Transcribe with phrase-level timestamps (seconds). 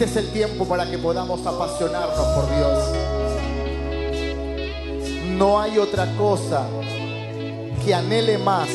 [0.00, 2.84] Este es el tiempo para que podamos apasionarnos por Dios.
[5.36, 6.66] No hay otra cosa
[7.84, 8.70] que anhele más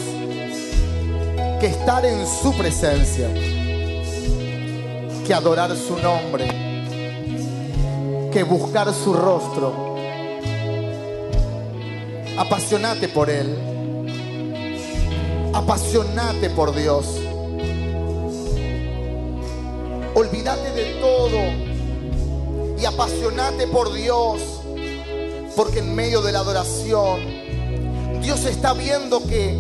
[1.60, 3.28] que estar en su presencia,
[5.26, 6.46] que adorar su nombre,
[8.32, 9.96] que buscar su rostro.
[12.38, 13.58] Apasionate por Él.
[15.56, 17.25] Apasionate por Dios.
[20.16, 21.76] Olvídate de todo
[22.80, 24.40] y apasionate por Dios.
[25.58, 27.20] Porque en medio de la adoración,
[28.22, 29.58] Dios está viendo que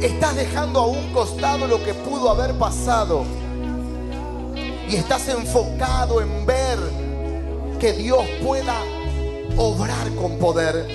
[0.00, 3.24] estás dejando a un costado lo que pudo haber pasado.
[4.88, 6.78] Y estás enfocado en ver
[7.80, 8.80] que Dios pueda
[9.56, 10.86] obrar con poder.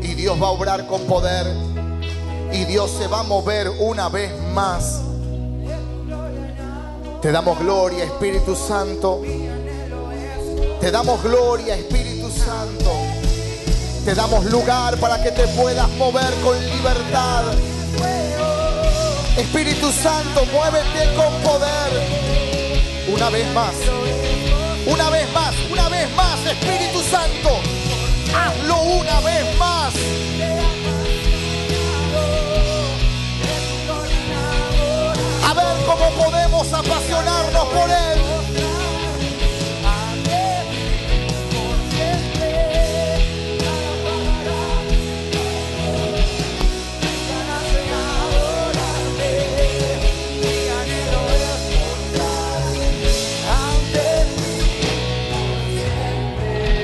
[0.00, 1.56] Y Dios va a obrar con poder.
[2.52, 5.07] Y Dios se va a mover una vez más.
[7.20, 9.20] Te damos gloria, Espíritu Santo.
[10.80, 12.92] Te damos gloria, Espíritu Santo.
[14.04, 17.44] Te damos lugar para que te puedas mover con libertad.
[19.36, 21.90] Espíritu Santo, muévete con poder.
[23.12, 23.74] Una vez más.
[24.86, 27.50] Una vez más, una vez más, Espíritu Santo.
[28.32, 29.92] Hazlo una vez más.
[35.88, 38.18] Cómo podemos apasionarnos por Él.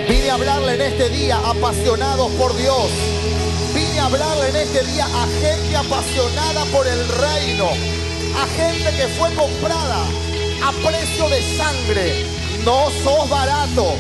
[0.09, 2.91] Vine a hablarle en este día apasionados por Dios.
[3.75, 7.94] Vine a hablarle en este día a gente apasionada por el reino.
[8.37, 10.03] A gente que fue comprada
[10.65, 12.27] a precio de sangre.
[12.65, 13.97] No sos barato.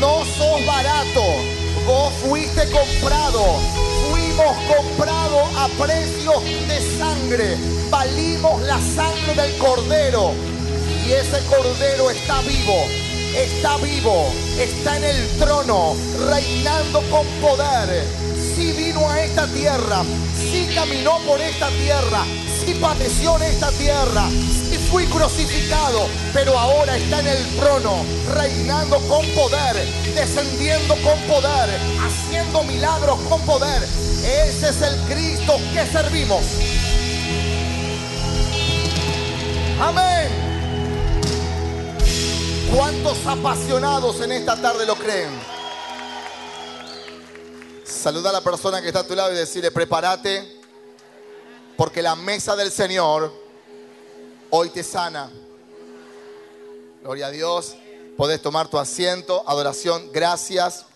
[0.00, 1.22] No sos barato.
[1.86, 3.44] Vos fuiste comprado.
[4.10, 7.56] Fuimos comprados a precio de sangre.
[7.90, 10.32] Valimos la sangre del cordero.
[11.06, 12.84] Y ese cordero está vivo
[13.36, 15.94] está vivo, está en el trono,
[16.28, 18.04] reinando con poder.
[18.54, 20.02] Si vino a esta tierra,
[20.34, 22.24] si caminó por esta tierra,
[22.68, 28.98] si padeció en esta tierra, si fui crucificado, pero ahora está en el trono, reinando
[29.08, 29.74] con poder,
[30.14, 33.82] descendiendo con poder, haciendo milagros con poder.
[33.82, 36.42] Ese es el Cristo que servimos.
[39.80, 40.28] Amén.
[42.74, 45.30] ¿Cuántos apasionados en esta tarde lo creen?
[47.82, 50.57] Saluda a la persona que está a tu lado y decirle, prepárate,
[51.78, 53.32] porque la mesa del Señor
[54.50, 55.30] hoy te sana.
[57.02, 57.76] Gloria a Dios.
[58.16, 59.44] Podés tomar tu asiento.
[59.46, 60.10] Adoración.
[60.10, 60.86] Gracias.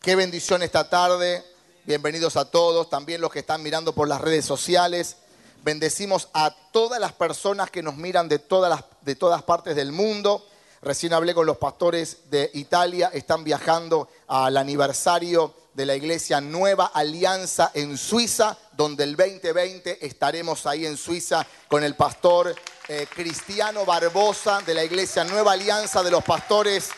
[0.00, 1.44] Qué bendición esta tarde.
[1.84, 5.16] Bienvenidos a todos, también los que están mirando por las redes sociales.
[5.64, 9.90] Bendecimos a todas las personas que nos miran de todas, las, de todas partes del
[9.90, 10.46] mundo.
[10.82, 16.92] Recién hablé con los pastores de Italia, están viajando al aniversario de la iglesia Nueva
[16.94, 22.54] Alianza en Suiza, donde el 2020 estaremos ahí en Suiza con el pastor
[22.86, 26.90] eh, Cristiano Barbosa de la iglesia Nueva Alianza de los pastores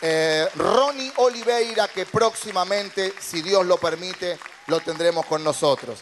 [0.00, 5.98] eh, Ronnie Oliveira, que próximamente, si Dios lo permite, lo tendremos con nosotros.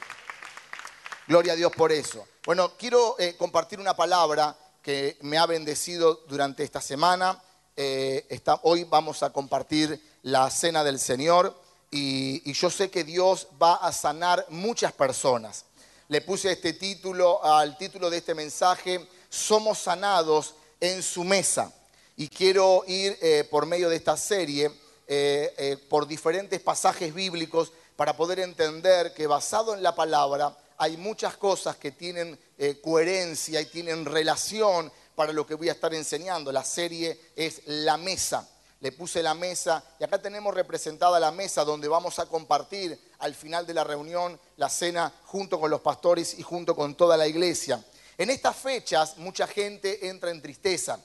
[1.26, 2.28] Gloria a Dios por eso.
[2.44, 7.42] Bueno, quiero eh, compartir una palabra que me ha bendecido durante esta semana.
[7.76, 13.48] Eh, está, hoy vamos a compartir la cena del Señor y, yo sé que Dios
[13.60, 15.64] va a sanar muchas personas.
[16.06, 21.72] Le puse este título al título de este mensaje, Somos sanados en su mesa.
[22.16, 24.70] Y quiero ir eh, por medio de esta serie
[25.08, 31.36] eh, por diferentes pasajes bíblicos para poder entender que basado en la palabra hay muchas
[31.36, 32.38] cosas que tienen
[32.82, 36.52] coherencia y tienen relación para lo que voy a estar enseñando.
[36.52, 38.48] La serie es La Mesa.
[38.80, 43.34] Le puse la mesa y acá tenemos representada la mesa donde vamos a compartir al
[43.34, 47.26] final de la reunión la cena junto con los pastores y junto con toda la
[47.26, 47.82] iglesia.
[48.18, 51.00] En estas fechas mucha gente entra en tristeza.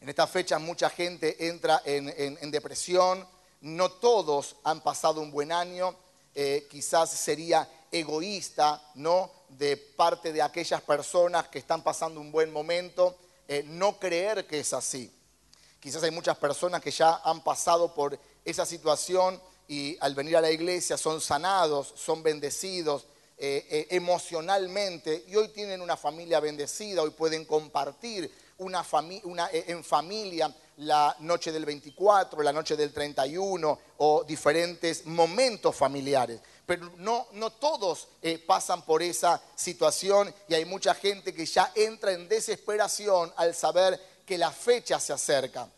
[0.00, 3.26] En estas fechas mucha gente entra en, depresión.
[3.60, 5.96] No todos han pasado un buen año.
[6.36, 9.30] Eh, quizás sería egoísta, ¿no?
[9.48, 14.60] De parte de aquellas personas que están pasando un buen momento, eh, no creer que
[14.60, 15.12] es así.
[15.78, 20.40] Quizás hay muchas personas que ya han pasado por esa situación y al venir a
[20.40, 23.06] la iglesia son sanados, son bendecidos,
[23.36, 28.84] eh, eh, emocionalmente y hoy tienen una familia bendecida, hoy pueden compartir una
[29.52, 36.40] en familia la noche del 24, la noche del 31 o diferentes momentos familiares.
[36.66, 38.08] Pero no, no todos
[38.46, 44.00] pasan por esa situación y hay mucha gente que ya entra en desesperación al saber
[44.24, 45.68] que la fecha se acerca.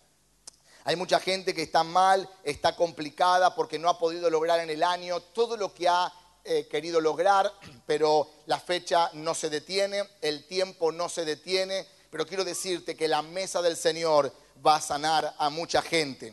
[0.84, 4.84] Hay mucha gente que está mal, está complicada porque no ha podido lograr en el
[4.84, 6.12] año todo lo que ha
[6.44, 7.52] eh, querido lograr,
[7.86, 13.08] pero la fecha no se detiene, el tiempo no se detiene, pero quiero decirte que
[13.08, 14.32] la mesa del Señor
[14.64, 16.32] va a sanar a mucha gente.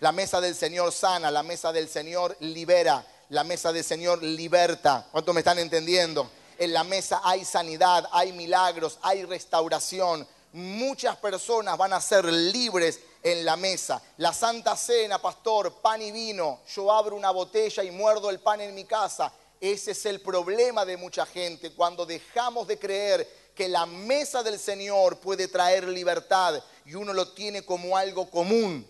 [0.00, 5.06] La mesa del Señor sana, la mesa del Señor libera, la mesa del Señor liberta.
[5.10, 6.30] ¿Cuántos me están entendiendo?
[6.58, 10.26] En la mesa hay sanidad, hay milagros, hay restauración.
[10.52, 14.00] Muchas personas van a ser libres en la mesa.
[14.16, 16.60] La Santa Cena, pastor, pan y vino.
[16.74, 19.32] Yo abro una botella y muerdo el pan en mi casa.
[19.60, 24.58] Ese es el problema de mucha gente cuando dejamos de creer que la mesa del
[24.58, 28.86] Señor puede traer libertad y uno lo tiene como algo común.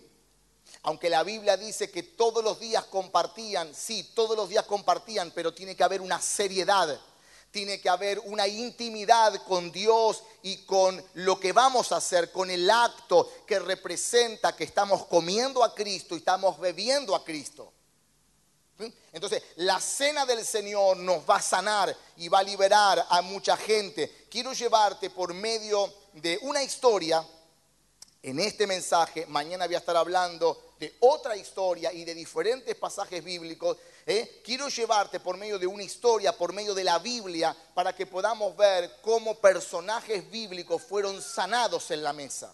[0.83, 5.53] Aunque la Biblia dice que todos los días compartían, sí, todos los días compartían, pero
[5.53, 6.99] tiene que haber una seriedad
[7.51, 12.51] tiene que haber una intimidad con Dios y con lo que vamos a hacer, con
[12.51, 17.73] el acto que representa que estamos comiendo a Cristo y estamos bebiendo a Cristo.
[19.11, 23.57] Entonces, la cena del Señor nos va a sanar y va a liberar a mucha
[23.57, 24.27] gente.
[24.29, 27.25] Quiero llevarte por medio de una historia
[28.21, 29.25] en este mensaje.
[29.25, 34.41] Mañana voy a estar hablando de otra historia y de diferentes pasajes bíblicos, ¿eh?
[34.43, 38.55] quiero llevarte por medio de una historia, por medio de la Biblia, para que podamos
[38.55, 42.53] ver cómo personajes bíblicos fueron sanados en la mesa.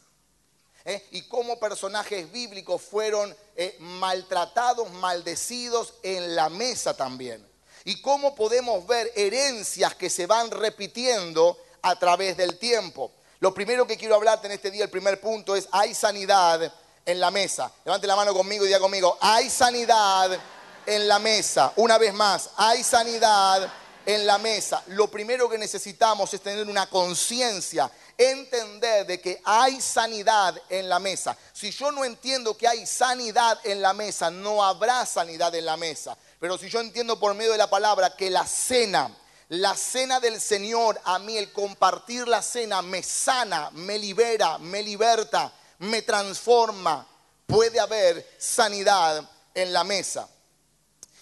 [0.83, 1.06] ¿eh?
[1.12, 7.45] Y cómo personajes bíblicos fueron eh, maltratados, maldecidos en la mesa también.
[7.83, 13.12] Y cómo podemos ver herencias que se van repitiendo a través del tiempo.
[13.39, 16.74] Lo primero que quiero hablarte en este día, el primer punto es, hay sanidad
[17.06, 17.72] en la mesa.
[17.84, 20.38] Levante la mano conmigo y diga conmigo, hay sanidad
[20.86, 21.72] en la mesa.
[21.75, 23.72] Una vez más, hay sanidad
[24.06, 24.84] en la mesa.
[24.88, 31.00] Lo primero que necesitamos es tener una conciencia, entender de que hay sanidad en la
[31.00, 31.38] mesa.
[31.54, 35.78] Si yo no entiendo que hay sanidad en la mesa, no habrá sanidad en la
[35.78, 36.18] mesa.
[36.40, 39.16] Pero si yo entiendo por medio de la palabra que la cena,
[39.50, 44.81] la cena del Señor, a mí el compartir la cena me sana, me libera, me
[44.81, 47.07] liberta me transforma.
[47.45, 50.27] Puede haber sanidad en la mesa.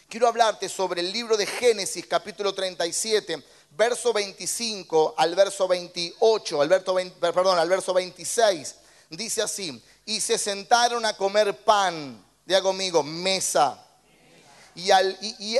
[0.08, 6.70] Quiero hablarte sobre el libro de Génesis, capítulo 37, verso 25 al verso 28, al
[6.70, 8.76] verso, perdón, al verso 26.
[9.10, 13.80] Dice así, y se sentaron a comer pan, diga conmigo, mesa.
[14.76, 14.90] Y,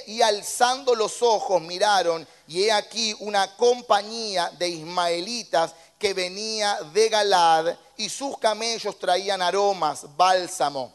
[0.07, 7.10] y, alzando los ojos miraron, y he aquí una compañía de ismaelitas que venía de
[7.10, 10.94] Galad y sus camellos traían aromas, bálsamo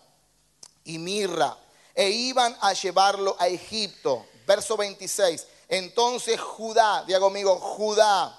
[0.84, 1.56] y mirra
[1.94, 4.26] e iban a llevarlo a Egipto.
[4.46, 5.46] Verso 26.
[5.68, 8.38] Entonces Judá, diga conmigo, Judá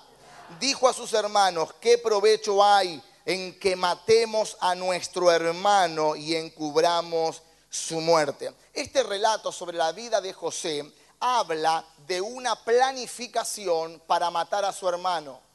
[0.59, 7.41] dijo a sus hermanos, ¿qué provecho hay en que matemos a nuestro hermano y encubramos
[7.71, 8.53] su muerte?
[8.71, 14.87] Este relato sobre la vida de José habla de una planificación para matar a su
[14.87, 15.48] hermano.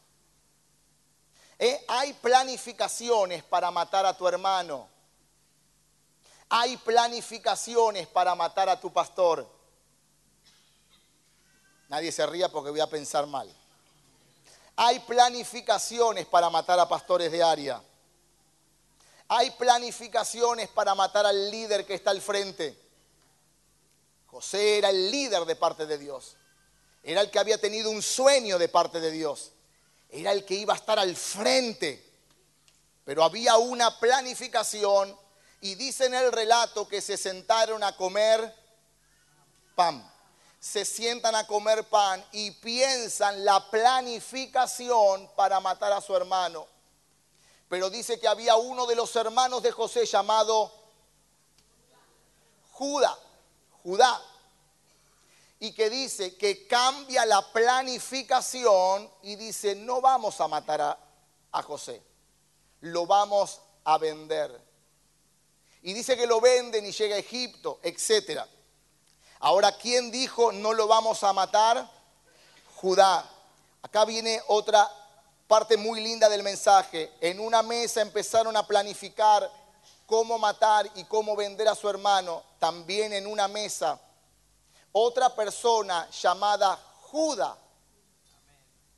[1.59, 1.85] ¿Eh?
[1.89, 4.89] Hay planificaciones para matar a tu hermano.
[6.49, 9.49] Hay planificaciones para matar a tu pastor.
[11.89, 13.53] Nadie se ría porque voy a pensar mal.
[14.77, 17.81] Hay planificaciones para matar a pastores de área.
[19.29, 22.77] Hay planificaciones para matar al líder que está al frente.
[24.27, 26.37] José era el líder de parte de Dios.
[27.03, 29.54] Era el que había tenido un sueño de parte de Dios
[30.15, 32.03] era el que iba a estar al frente.
[33.05, 35.19] Pero había una planificación
[35.61, 38.55] y dice en el relato que se sentaron a comer
[39.75, 40.11] pan.
[40.61, 46.67] Se sientan a comer pan y piensan la planificación para matar a su hermano.
[47.69, 50.73] Pero dice que había uno de los hermanos de José llamado
[52.71, 53.19] Judá.
[53.83, 54.23] Judá
[55.65, 60.99] y que dice que cambia la planificación y dice, no vamos a matar
[61.51, 62.03] a, José,
[62.83, 64.61] lo vamos a vender.
[65.81, 68.43] Y dice que lo venden y llega a Egipto, etc.
[69.39, 71.91] Ahora, ¿quién dijo no lo vamos a matar?
[72.75, 73.27] Judá.
[73.81, 74.87] Acá viene otra
[75.47, 77.11] parte muy linda del mensaje.
[77.23, 79.51] En una mesa empezaron a planificar
[80.05, 82.43] cómo matar y cómo vender a su hermano.
[82.59, 83.99] También en una mesa
[84.97, 87.59] otra persona llamada Judá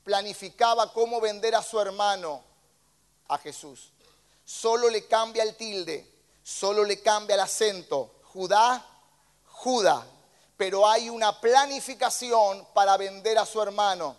[0.03, 2.43] planificaba cómo vender a su hermano
[3.27, 3.91] a Jesús.
[4.45, 6.07] Solo le cambia el tilde,
[6.43, 8.11] solo le cambia el acento.
[8.25, 8.85] Judá,
[9.47, 10.05] Judá.
[10.55, 14.15] Pero hay una planificación para vender a su hermano.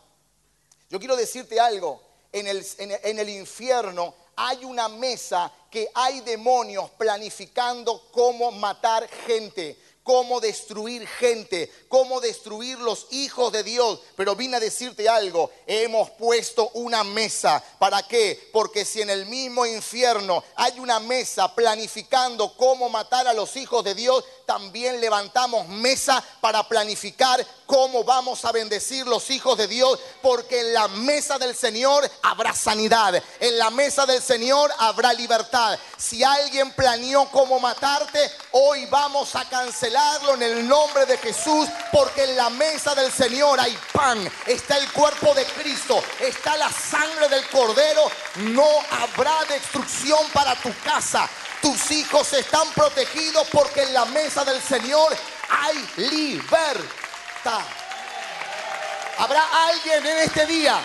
[0.90, 2.02] Yo quiero decirte algo.
[2.32, 9.80] En el, en el infierno hay una mesa que hay demonios planificando cómo matar gente
[10.08, 14.00] cómo destruir gente, cómo destruir los hijos de Dios.
[14.16, 17.62] Pero vine a decirte algo, hemos puesto una mesa.
[17.78, 18.48] ¿Para qué?
[18.50, 23.84] Porque si en el mismo infierno hay una mesa planificando cómo matar a los hijos
[23.84, 30.00] de Dios, también levantamos mesa para planificar cómo vamos a bendecir los hijos de Dios,
[30.22, 35.78] porque en la mesa del Señor habrá sanidad, en la mesa del Señor habrá libertad.
[35.98, 42.24] Si alguien planeó cómo matarte, hoy vamos a cancelarlo en el nombre de Jesús, porque
[42.24, 47.28] en la mesa del Señor hay pan, está el cuerpo de Cristo, está la sangre
[47.28, 51.28] del Cordero, no habrá destrucción para tu casa.
[51.60, 55.14] Tus hijos están protegidos porque en la mesa del Señor
[55.50, 57.07] hay libertad.
[59.18, 60.80] Habrá alguien en este día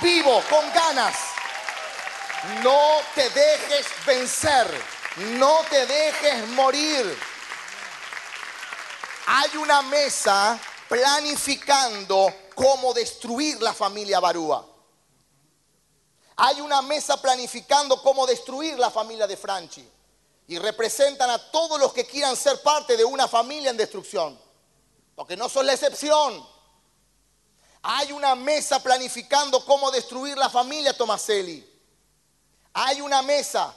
[0.00, 1.16] vivo, con ganas.
[2.62, 5.00] No te dejes vencer.
[5.38, 7.18] No te dejes morir.
[9.26, 14.66] Hay una mesa planificando cómo destruir la familia Barúa.
[16.36, 19.86] Hay una mesa planificando cómo destruir la familia de Franchi
[20.46, 24.40] y representan a todos los que quieran ser parte de una familia en destrucción,
[25.20, 26.42] porque no son la excepción.
[27.82, 31.62] Hay una mesa planificando cómo destruir la familia Tomaselli.
[32.72, 33.74] Hay una mesa,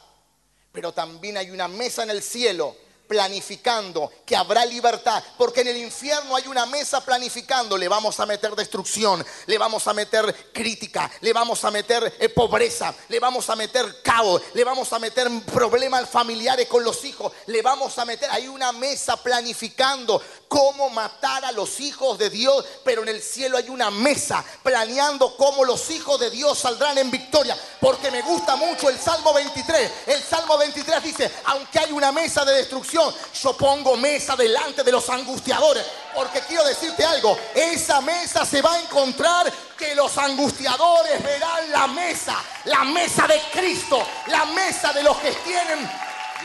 [0.71, 5.77] pero también hay una mesa en el cielo planificando que habrá libertad, porque en el
[5.77, 11.11] infierno hay una mesa planificando, le vamos a meter destrucción, le vamos a meter crítica,
[11.21, 15.29] le vamos a meter eh, pobreza, le vamos a meter caos, le vamos a meter
[15.53, 21.45] problemas familiares con los hijos, le vamos a meter, hay una mesa planificando cómo matar
[21.45, 25.89] a los hijos de Dios, pero en el cielo hay una mesa planeando cómo los
[25.89, 30.57] hijos de Dios saldrán en victoria, porque me gusta mucho el Salmo 23, el Salmo
[30.57, 35.83] 23 dice, aunque hay una mesa de destrucción, yo pongo mesa delante de los angustiadores.
[36.13, 41.87] Porque quiero decirte algo, esa mesa se va a encontrar que los angustiadores verán la
[41.87, 42.35] mesa,
[42.65, 45.89] la mesa de Cristo, la mesa de los que tienen,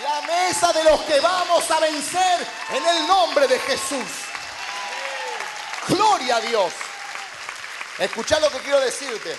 [0.03, 4.07] la mesa de los que vamos a vencer en el nombre de Jesús.
[5.89, 6.73] Gloria a Dios.
[7.99, 9.37] Escucha lo que quiero decirte.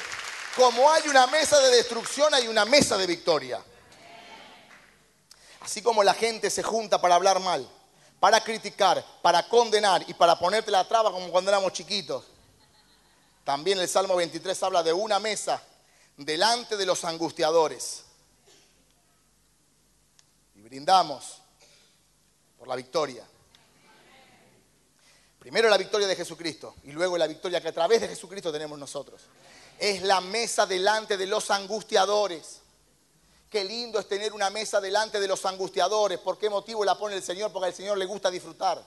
[0.56, 3.63] Como hay una mesa de destrucción, hay una mesa de victoria.
[5.62, 7.70] Así como la gente se junta para hablar mal,
[8.20, 12.25] para criticar, para condenar y para ponerte la traba como cuando éramos chiquitos.
[13.44, 15.62] También el Salmo 23 habla de una mesa
[16.18, 18.04] delante de los angustiadores.
[20.70, 21.42] Brindamos
[22.60, 23.26] por la victoria.
[25.40, 28.78] Primero la victoria de Jesucristo y luego la victoria que a través de Jesucristo tenemos
[28.78, 29.24] nosotros.
[29.80, 32.60] Es la mesa delante de los angustiadores.
[33.50, 36.20] Qué lindo es tener una mesa delante de los angustiadores.
[36.20, 37.52] ¿Por qué motivo la pone el Señor?
[37.52, 38.80] Porque al Señor le gusta disfrutar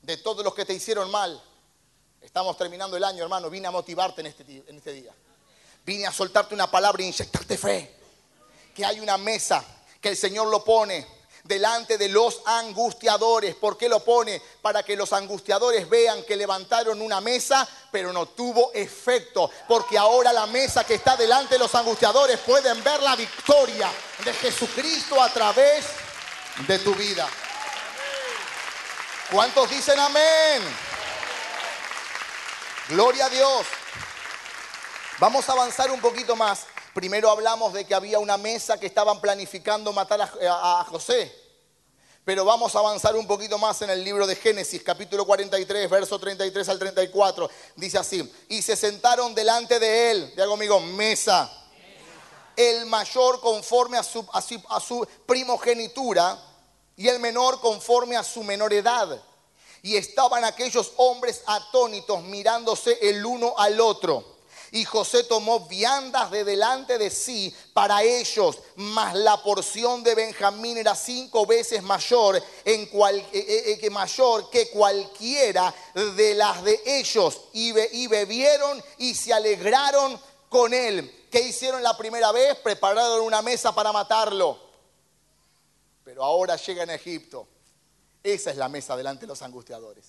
[0.00, 1.42] de todos los que te hicieron mal.
[2.22, 3.50] Estamos terminando el año, hermano.
[3.50, 5.12] Vine a motivarte en este, en este día.
[5.84, 7.94] Vine a soltarte una palabra e inyectarte fe.
[8.74, 9.62] Que hay una mesa
[10.04, 11.06] que el Señor lo pone
[11.44, 13.54] delante de los angustiadores.
[13.54, 14.38] ¿Por qué lo pone?
[14.60, 19.50] Para que los angustiadores vean que levantaron una mesa, pero no tuvo efecto.
[19.66, 23.90] Porque ahora la mesa que está delante de los angustiadores pueden ver la victoria
[24.22, 25.86] de Jesucristo a través
[26.68, 27.26] de tu vida.
[29.30, 30.62] ¿Cuántos dicen amén?
[32.90, 33.66] Gloria a Dios.
[35.18, 36.73] Vamos a avanzar un poquito más.
[36.94, 41.30] Primero hablamos de que había una mesa que estaban planificando matar a, José.
[42.24, 46.20] Pero vamos a avanzar un poquito más en el libro de Génesis, capítulo 43, verso
[46.20, 47.50] 33 al 34.
[47.74, 51.50] Dice así, y se sentaron delante de él, de algo amigo, mesa.
[52.54, 56.40] El mayor conforme a su, a su primogenitura
[56.96, 59.20] y el menor conforme a su menor edad.
[59.82, 64.33] Y estaban aquellos hombres atónitos mirándose el uno al otro.
[64.74, 70.76] Y José tomó viandas de delante de sí para ellos, mas la porción de Benjamín
[70.76, 76.64] era cinco veces mayor, en cual, eh, eh, eh, que mayor que cualquiera de las
[76.64, 77.42] de ellos.
[77.52, 81.28] Y, y bebieron y se alegraron con él.
[81.30, 82.56] ¿Qué hicieron la primera vez?
[82.56, 84.58] Prepararon una mesa para matarlo.
[86.02, 87.46] Pero ahora llega en Egipto.
[88.24, 90.06] Esa es la mesa delante de los angustiadores.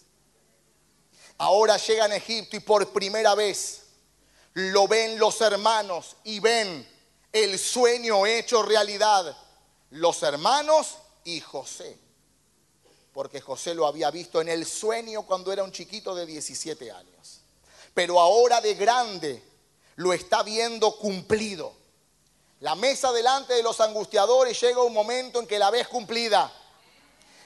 [1.37, 3.84] Ahora llegan a Egipto y por primera vez
[4.55, 6.87] lo ven los hermanos y ven
[7.31, 9.35] el sueño hecho realidad.
[9.91, 11.97] Los hermanos y José.
[13.13, 17.41] Porque José lo había visto en el sueño cuando era un chiquito de 17 años.
[17.93, 19.43] Pero ahora de grande
[19.97, 21.73] lo está viendo cumplido.
[22.61, 26.49] La mesa delante de los angustiadores llega un momento en que la ves cumplida.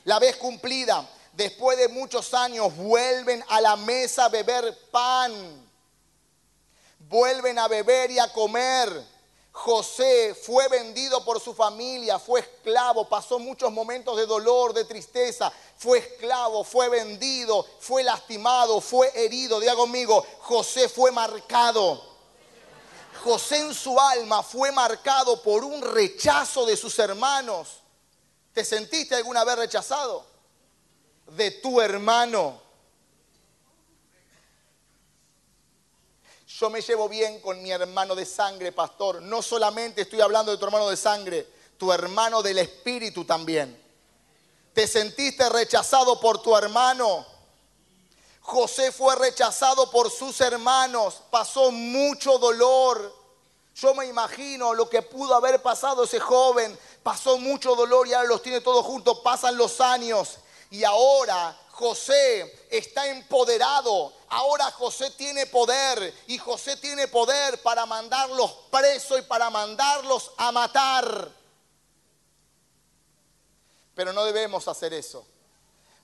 [0.03, 1.09] La ves cumplida.
[1.33, 5.68] Después de muchos años vuelven a la mesa a beber pan.
[7.09, 9.19] Vuelven a beber y a comer.
[9.51, 15.51] José fue vendido por su familia, fue esclavo, pasó muchos momentos de dolor, de tristeza,
[15.75, 19.59] fue esclavo, fue vendido, fue lastimado, fue herido.
[19.59, 22.01] Diga conmigo, José fue marcado.
[23.23, 27.79] José en su alma fue marcado por un rechazo de sus hermanos.
[28.53, 30.25] ¿Te sentiste alguna vez rechazado?
[31.25, 32.68] De tu hermano.
[36.59, 39.21] Yo me llevo bien con mi hermano de sangre, pastor.
[39.21, 41.47] No solamente estoy hablando de tu hermano de sangre,
[41.77, 43.81] tu hermano del espíritu también.
[44.73, 47.25] ¿Te sentiste rechazado por tu hermano?
[48.41, 53.15] José fue rechazado por sus hermanos, pasó mucho dolor.
[53.75, 58.27] Yo me imagino lo que pudo haber pasado ese joven, pasó mucho dolor y ahora
[58.27, 60.39] los tiene todos juntos, pasan los años
[60.71, 64.13] y ahora José está empoderado.
[64.27, 70.51] Ahora José tiene poder y José tiene poder para mandarlos presos y para mandarlos a
[70.51, 71.31] matar.
[73.95, 75.25] Pero no debemos hacer eso,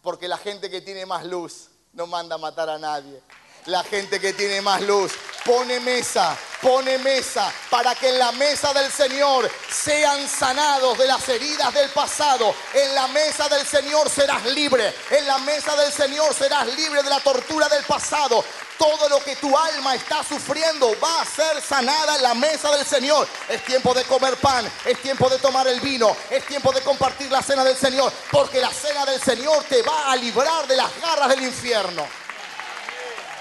[0.01, 3.21] porque la gente que tiene más luz no manda a matar a nadie.
[3.67, 5.11] La gente que tiene más luz
[5.43, 11.27] pone mesa, pone mesa para que en la mesa del Señor sean sanados de las
[11.29, 12.53] heridas del pasado.
[12.75, 14.93] En la mesa del Señor serás libre.
[15.09, 18.45] En la mesa del Señor serás libre de la tortura del pasado.
[18.77, 22.85] Todo lo que tu alma está sufriendo va a ser sanada en la mesa del
[22.85, 23.27] Señor.
[23.49, 27.31] Es tiempo de comer pan, es tiempo de tomar el vino, es tiempo de compartir
[27.31, 31.01] la cena del Señor, porque la cena del Señor te va a librar de las
[31.01, 32.24] garras del infierno.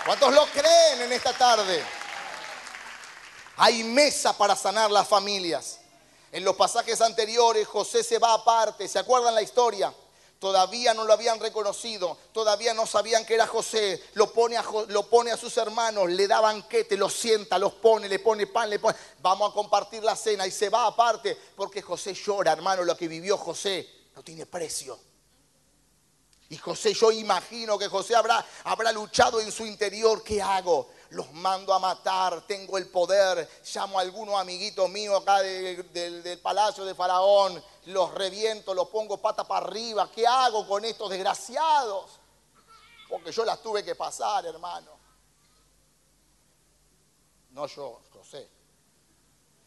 [0.05, 1.83] ¿Cuántos lo creen en esta tarde?
[3.57, 5.79] Hay mesa para sanar las familias.
[6.31, 9.95] En los pasajes anteriores José se va aparte, ¿se acuerdan la historia?
[10.39, 14.03] Todavía no lo habían reconocido, todavía no sabían que era José.
[14.13, 18.69] Lo pone, a, sus hermanos, le da banquete, los sienta, los pone, le pone pan,
[18.69, 18.95] le pone.
[19.23, 22.85] Vamos a compartir la cena y se va aparte porque José llora, hermano.
[22.85, 24.99] Lo que vivió José no tiene precio.
[26.51, 30.23] Y José, yo imagino que José habrá, habrá luchado en su interior.
[30.23, 30.89] ¿Qué hago?
[31.11, 33.49] Los mando a matar, tengo el poder.
[33.75, 37.63] Llamo a algunos amiguitos míos acá del palacio de Faraón.
[37.87, 40.11] Los reviento, los pongo pata para arriba.
[40.15, 42.11] ¿Qué hago con estos desgraciados?
[43.09, 44.91] Porque yo las tuve que pasar, hermano.
[47.51, 48.49] No yo, José.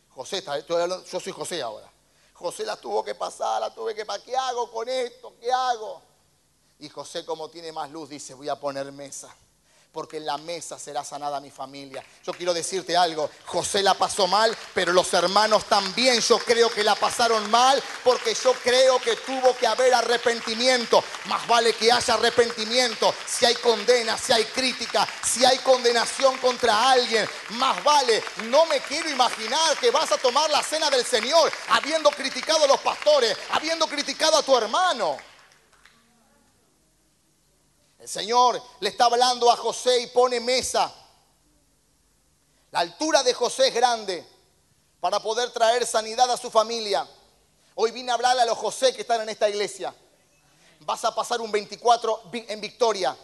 [0.09, 1.91] José, yo soy José ahora.
[2.33, 4.23] José las tuvo que pasar, las tuve que pasar.
[4.23, 5.33] ¿Qué hago con esto?
[5.39, 6.06] ¿Qué hago?
[6.79, 9.33] Y José, como tiene más luz, dice, voy a poner mesa.
[9.91, 12.05] Porque en la mesa será sanada mi familia.
[12.23, 16.83] Yo quiero decirte algo, José la pasó mal, pero los hermanos también yo creo que
[16.83, 21.03] la pasaron mal, porque yo creo que tuvo que haber arrepentimiento.
[21.25, 26.91] Más vale que haya arrepentimiento, si hay condena, si hay crítica, si hay condenación contra
[26.91, 27.27] alguien.
[27.51, 32.11] Más vale, no me quiero imaginar que vas a tomar la cena del Señor habiendo
[32.11, 35.17] criticado a los pastores, habiendo criticado a tu hermano.
[38.07, 40.93] Señor le está hablando a José y pone mesa.
[42.71, 44.25] La altura de José es grande
[44.99, 47.07] para poder traer sanidad a su familia.
[47.75, 49.93] Hoy vine a hablarle a los José que están en esta iglesia.
[50.81, 53.15] Vas a pasar un 24 en victoria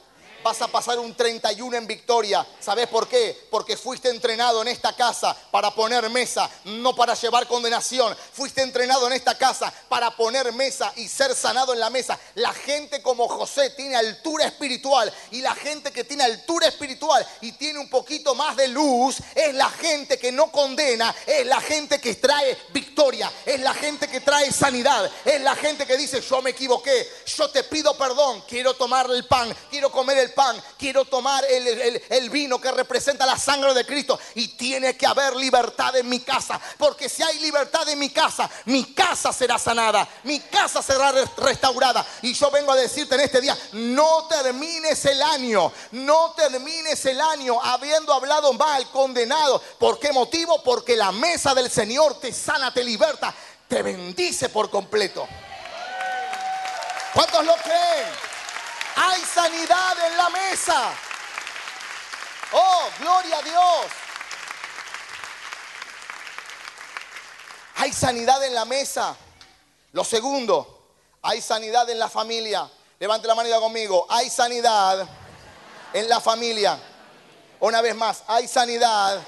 [0.44, 2.46] vas a pasar un 31 en victoria.
[2.60, 3.48] ¿Sabes por qué?
[3.50, 8.16] Porque fuiste entrenado en esta casa para poner mesa, no para llevar condenación.
[8.34, 12.20] Fuiste entrenado en esta casa para poner mesa y ser sanado en la mesa.
[12.36, 17.54] La gente como José tiene altura espiritual y la gente que tiene altura espiritual y
[17.54, 22.00] tiene un poquito más de luz es la gente que no condena, es la gente
[22.00, 26.42] que trae victoria, es la gente que trae sanidad, es la gente que dice yo
[26.42, 31.06] me equivoqué, yo te pido perdón, quiero tomar el pan, quiero comer el pan, quiero
[31.06, 34.20] tomar el, vino que representa la sangre de Cristo.
[34.36, 36.60] Y tiene que haber libertad en mi casa.
[36.78, 42.06] Porque si hay libertad en mi casa, mi casa será sanada, mi casa será restaurada.
[42.22, 47.20] Y yo vengo a decirte en este día, no termines el año, no termines el
[47.22, 49.62] año habiendo hablado mal, condenado.
[49.80, 50.62] ¿Por qué motivo?
[50.64, 53.34] Porque la mesa del Señor te sana, te liberta,
[53.68, 55.28] te bendice por completo.
[57.14, 58.33] ¿Cuántos lo creen?
[58.96, 60.94] Hay sanidad en la mesa.
[62.54, 63.86] Oh, gloria a Dios.
[67.78, 69.16] Hay sanidad en la mesa.
[69.92, 72.70] Lo segundo, hay sanidad en la familia.
[73.00, 75.08] Levante la mano y conmigo, hay sanidad
[75.94, 76.80] en la familia.
[77.60, 79.22] Una vez más, hay sanidad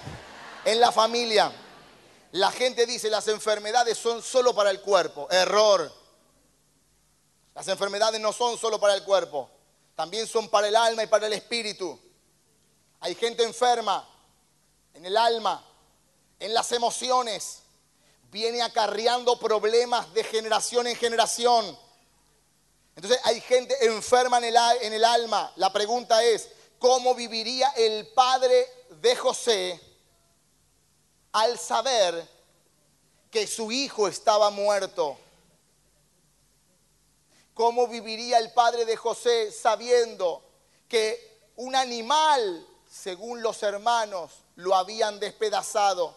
[0.64, 1.52] en la familia.
[2.34, 5.28] La gente dice las enfermedades son solo para el cuerpo.
[5.32, 5.92] Error.
[7.54, 9.50] Las enfermedades no son solo para el cuerpo,
[9.96, 11.98] también son para el alma y para el espíritu.
[13.00, 14.08] Hay gente enferma
[14.94, 15.64] en el alma,
[16.40, 17.60] en las emociones.
[18.30, 21.78] Viene acarreando problemas de generación en generación.
[22.96, 25.52] Entonces hay gente enferma en el, en el alma.
[25.56, 28.68] La pregunta es, ¿cómo viviría el padre
[29.02, 29.80] de José
[31.32, 32.28] al saber
[33.32, 35.18] que su hijo estaba muerto?
[37.56, 40.44] ¿Cómo viviría el padre de José sabiendo
[40.90, 46.14] que un animal, según los hermanos, lo habían despedazado?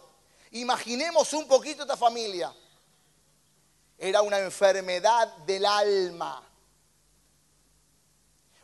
[0.51, 2.53] Imaginemos un poquito esta familia.
[3.97, 6.43] Era una enfermedad del alma.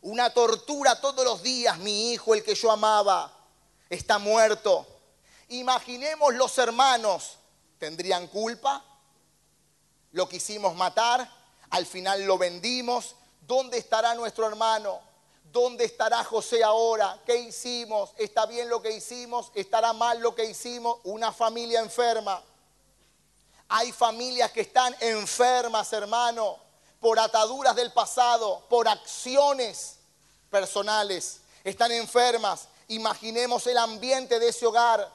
[0.03, 1.79] Una tortura todos los días.
[1.79, 3.33] Mi hijo, el que yo amaba,
[3.89, 4.85] está muerto.
[5.51, 7.39] Imaginemos los hermanos,
[7.79, 8.85] ¿tendrían culpa?
[10.11, 11.44] ¿Lo quisimos matar?
[11.75, 13.17] Al final lo vendimos.
[13.41, 15.01] ¿Dónde estará nuestro hermano?
[15.51, 17.19] ¿Dónde estará José ahora?
[17.27, 18.11] ¿Qué hicimos?
[18.17, 19.51] ¿Está bien lo que hicimos?
[19.57, 20.99] ¿Estará mal lo que hicimos?
[21.03, 22.41] Una familia enferma.
[23.71, 26.59] Hay familias que están enfermas, hermano,
[27.01, 29.97] por ataduras del pasado, por acciones
[30.51, 31.41] personales.
[31.65, 32.69] Están enfermas.
[32.87, 35.11] Imaginemos el ambiente de ese hogar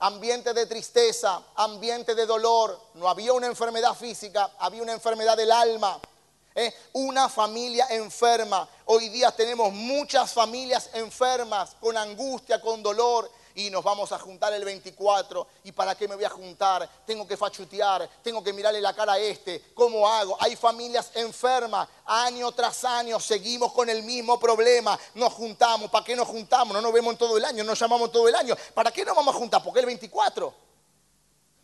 [0.00, 2.78] ambiente de tristeza, ambiente de dolor.
[2.94, 6.00] No había una enfermedad física, había una enfermedad del alma.
[6.54, 6.74] ¿eh?
[6.94, 8.68] Una familia enferma.
[8.86, 13.30] Hoy día tenemos muchas familias enfermas, con angustia, con dolor
[13.66, 15.46] y nos vamos a juntar el 24.
[15.64, 16.88] ¿Y para qué me voy a juntar?
[17.06, 19.72] Tengo que fachutear, tengo que mirarle la cara a este.
[19.74, 20.36] ¿Cómo hago?
[20.40, 21.88] Hay familias enfermas.
[22.06, 24.98] Año tras año seguimos con el mismo problema.
[25.14, 25.90] Nos juntamos.
[25.90, 26.74] ¿Para qué nos juntamos?
[26.74, 28.56] No nos vemos en todo el año, nos llamamos todo el año.
[28.74, 29.62] ¿Para qué nos vamos a juntar?
[29.62, 30.54] Porque el 24.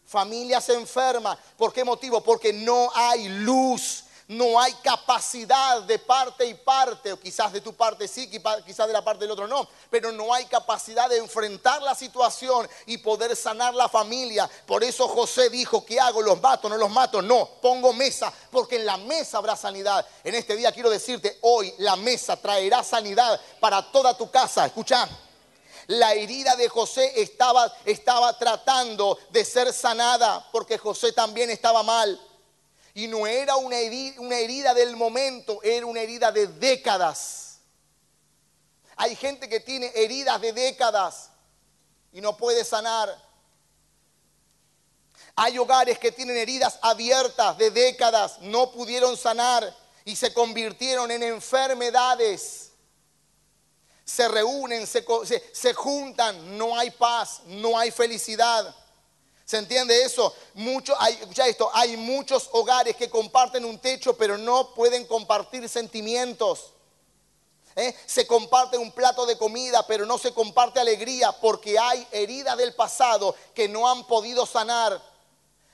[0.07, 1.39] Familias enfermas.
[1.57, 2.21] ¿Por qué motivo?
[2.21, 7.75] Porque no hay luz no hay capacidad de parte y parte, o quizás de tu
[7.75, 11.81] parte sí, quizás de la parte del otro no, pero no hay capacidad de enfrentar
[11.83, 14.51] la situación y poder sanar la familia.
[14.67, 16.23] Por eso José dijo, ¿qué hago?
[16.23, 16.69] ¿Los mato?
[16.69, 17.23] ¿No los mato?
[17.23, 20.05] No, pongo mesa, porque en la mesa habrá sanidad.
[20.25, 24.67] En este día quiero decirte, hoy la mesa traerá sanidad para toda tu casa.
[24.67, 25.09] Escucha
[25.89, 32.21] la herida de José estaba, estaba, tratando de ser sanada porque José también estaba mal.
[32.97, 37.59] Y no era una herida, del momento, era una herida de décadas.
[38.97, 41.29] Hay gente que tiene heridas de décadas
[42.11, 43.15] y no puede sanar.
[45.35, 51.23] Hay hogares que tienen heridas abiertas de décadas, no pudieron sanar y se convirtieron en
[51.23, 52.71] enfermedades.
[54.07, 58.75] Se reúnen, se, juntan, no hay paz, no hay felicidad.
[59.47, 60.35] ¿Se entiende eso?
[60.99, 66.73] Hay, esto, hay muchos hogares que comparten un techo, pero no pueden compartir sentimientos.
[67.77, 67.95] ¿Eh?
[68.07, 72.75] Se comparte un plato de comida, pero no se comparte alegría porque hay heridas del
[72.75, 75.01] pasado que no han podido sanar.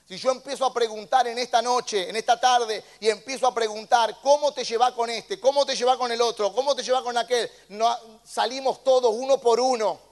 [0.07, 4.19] Si yo empiezo a preguntar en esta noche, en esta tarde, y empiezo a preguntar
[4.21, 7.17] cómo te lleva con este, cómo te lleva con el otro, cómo te lleva con
[7.17, 7.51] aquel,
[8.23, 10.12] salimos todos uno por uno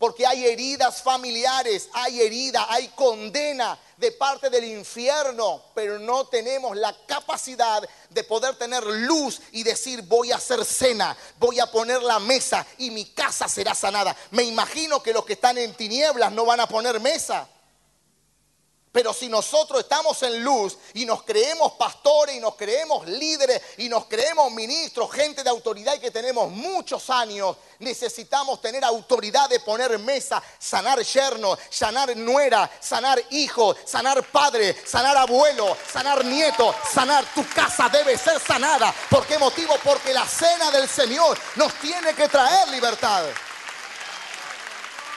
[0.00, 6.74] porque hay heridas familiares, hay herida, hay condena de parte del infierno, pero no tenemos
[6.74, 12.02] la capacidad de poder tener luz y decir voy a hacer cena, voy a poner
[12.02, 14.16] la mesa y mi casa será sanada.
[14.30, 17.46] Me imagino que los que están en tinieblas no van a poner mesa.
[18.92, 23.88] Pero si nosotros estamos en luz y nos creemos pastores y nos creemos líderes y
[23.88, 29.60] nos creemos ministros, gente de autoridad y que tenemos muchos años, necesitamos tener autoridad de
[29.60, 37.24] poner mesa, sanar yerno, sanar nuera, sanar hijo, sanar padre, sanar abuelo, sanar nieto, sanar
[37.32, 38.92] tu casa debe ser sanada.
[39.08, 39.76] ¿Por qué motivo?
[39.84, 43.24] Porque la cena del Señor nos tiene que traer libertad.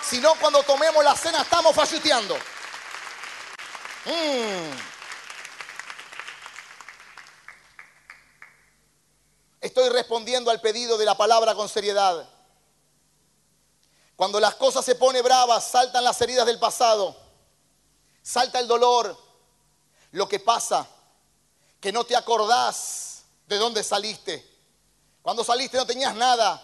[0.08, 2.38] Si no, cuando tomemos la cena estamos falluteando.
[4.06, 4.94] Mm.
[9.62, 12.30] Estoy respondiendo al pedido de la palabra con seriedad.
[14.16, 17.16] Cuando las cosas se ponen bravas, saltan las heridas del pasado,
[18.22, 19.18] salta el dolor.
[20.12, 20.88] Lo que pasa,
[21.80, 24.46] que no te acordás de dónde saliste.
[25.22, 26.62] Cuando saliste no tenías nada.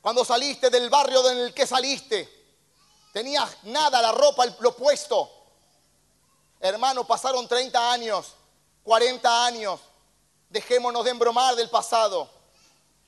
[0.00, 2.46] Cuando saliste del barrio en el que saliste,
[3.12, 5.43] tenías nada, la ropa, lo puesto.
[6.60, 8.34] Hermano, pasaron 30 años,
[8.82, 9.80] 40 años.
[10.48, 12.28] Dejémonos de embromar del pasado.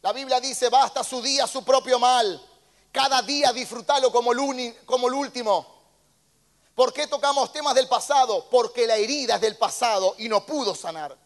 [0.02, 2.44] La Biblia dice, basta su día, su propio mal.
[2.92, 5.66] Cada día disfrútalo como el, como el último.
[6.74, 8.48] ¿Por qué tocamos temas del pasado?
[8.50, 11.16] Porque la herida es del pasado y no pudo sanar.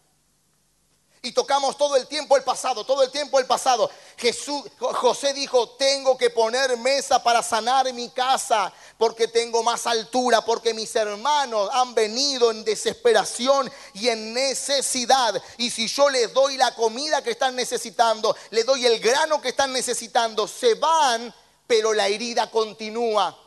[1.22, 3.90] Y tocamos todo el tiempo el pasado, todo el tiempo el pasado.
[4.16, 10.42] Jesús, José dijo, tengo que poner mesa para sanar mi casa, porque tengo más altura,
[10.42, 15.42] porque mis hermanos han venido en desesperación y en necesidad.
[15.58, 19.50] Y si yo les doy la comida que están necesitando, les doy el grano que
[19.50, 21.34] están necesitando, se van,
[21.66, 23.38] pero la herida continúa.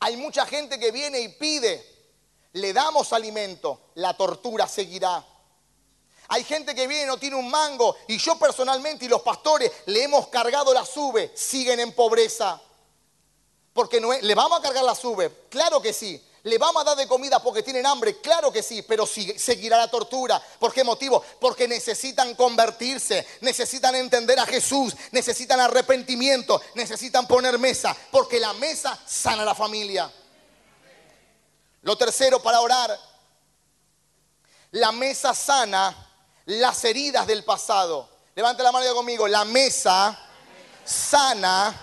[0.00, 1.89] Hay mucha gente que viene y pide,
[2.52, 5.24] le damos alimento, la tortura seguirá.
[6.28, 9.70] Hay gente que viene y no tiene un mango y yo personalmente y los pastores
[9.86, 12.60] le hemos cargado la sube, siguen en pobreza.
[13.72, 16.96] Porque no le vamos a cargar la sube, claro que sí, ¿Le vamos a dar
[16.96, 18.18] de comida porque tienen hambre?
[18.18, 20.42] Claro que sí, pero seguirá la tortura.
[20.58, 21.22] ¿Por qué motivo?
[21.38, 28.98] Porque necesitan convertirse, necesitan entender a Jesús, necesitan arrepentimiento, necesitan poner mesa, porque la mesa
[29.06, 30.10] sana a la familia.
[31.82, 32.98] Lo tercero para orar,
[34.72, 35.94] la mesa sana
[36.46, 38.08] las heridas del pasado.
[38.34, 40.18] Levante la mano conmigo, la mesa
[40.84, 41.74] sana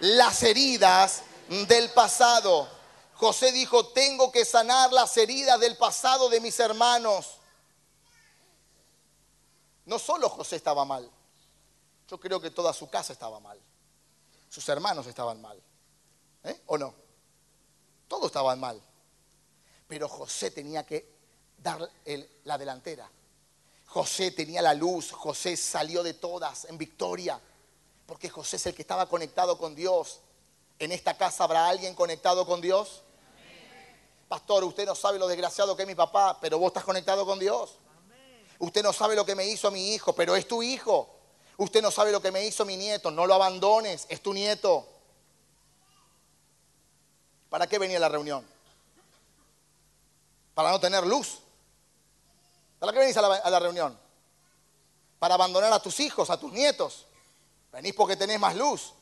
[0.00, 2.68] las heridas del pasado.
[3.14, 7.36] José dijo, tengo que sanar las heridas del pasado de mis hermanos.
[9.86, 11.10] No solo José estaba mal,
[12.08, 13.60] yo creo que toda su casa estaba mal.
[14.48, 15.62] Sus hermanos estaban mal.
[16.44, 16.62] ¿Eh?
[16.66, 16.94] ¿O no?
[18.08, 18.80] Todos estaban mal.
[19.86, 21.08] Pero José tenía que
[21.58, 21.88] dar
[22.44, 23.10] la delantera.
[23.86, 27.40] José tenía la luz, José salió de todas en victoria,
[28.04, 30.20] porque José es el que estaba conectado con Dios.
[30.78, 33.02] ¿En esta casa habrá alguien conectado con Dios?
[34.28, 37.38] Pastor, usted no sabe lo desgraciado que es mi papá, pero vos estás conectado con
[37.38, 37.78] Dios.
[38.58, 41.14] Usted no sabe lo que me hizo mi hijo, pero es tu hijo.
[41.58, 44.86] Usted no sabe lo que me hizo mi nieto, no lo abandones, es tu nieto.
[47.48, 48.55] ¿Para qué venía la reunión?
[50.56, 51.40] Para no tener luz.
[52.78, 54.00] ¿Para qué venís a la, a la reunión?
[55.18, 57.04] Para abandonar a tus hijos, a tus nietos.
[57.70, 58.94] Venís porque tenés más luz.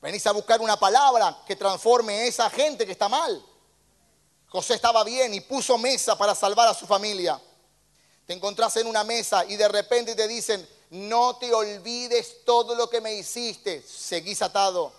[0.00, 3.44] Venís a buscar una palabra que transforme a esa gente que está mal.
[4.46, 7.40] José estaba bien y puso mesa para salvar a su familia.
[8.24, 12.88] Te encontrás en una mesa y de repente te dicen, no te olvides todo lo
[12.88, 14.92] que me hiciste, seguís atado.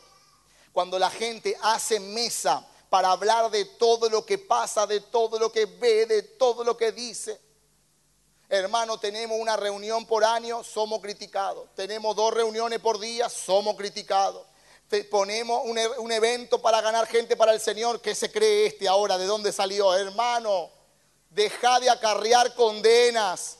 [0.73, 5.49] Cuando la gente hace mesa para hablar de todo lo que pasa, de todo lo
[5.49, 7.39] que ve, de todo lo que dice.
[8.49, 11.69] Hermano, tenemos una reunión por año, somos criticados.
[11.73, 14.45] Tenemos dos reuniones por día, somos criticados
[15.09, 18.01] ponemos un, e, evento para ganar gente para el Señor.
[18.01, 19.17] ¿Qué se cree este ahora?
[19.17, 19.95] ¿De dónde salió?
[19.95, 20.69] Hermano,
[21.29, 23.59] deja de acarrear condenas.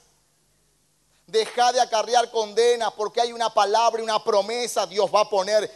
[1.32, 4.86] Deja de acarrear condenas porque hay una palabra y una promesa.
[4.86, 5.72] Dios va a poner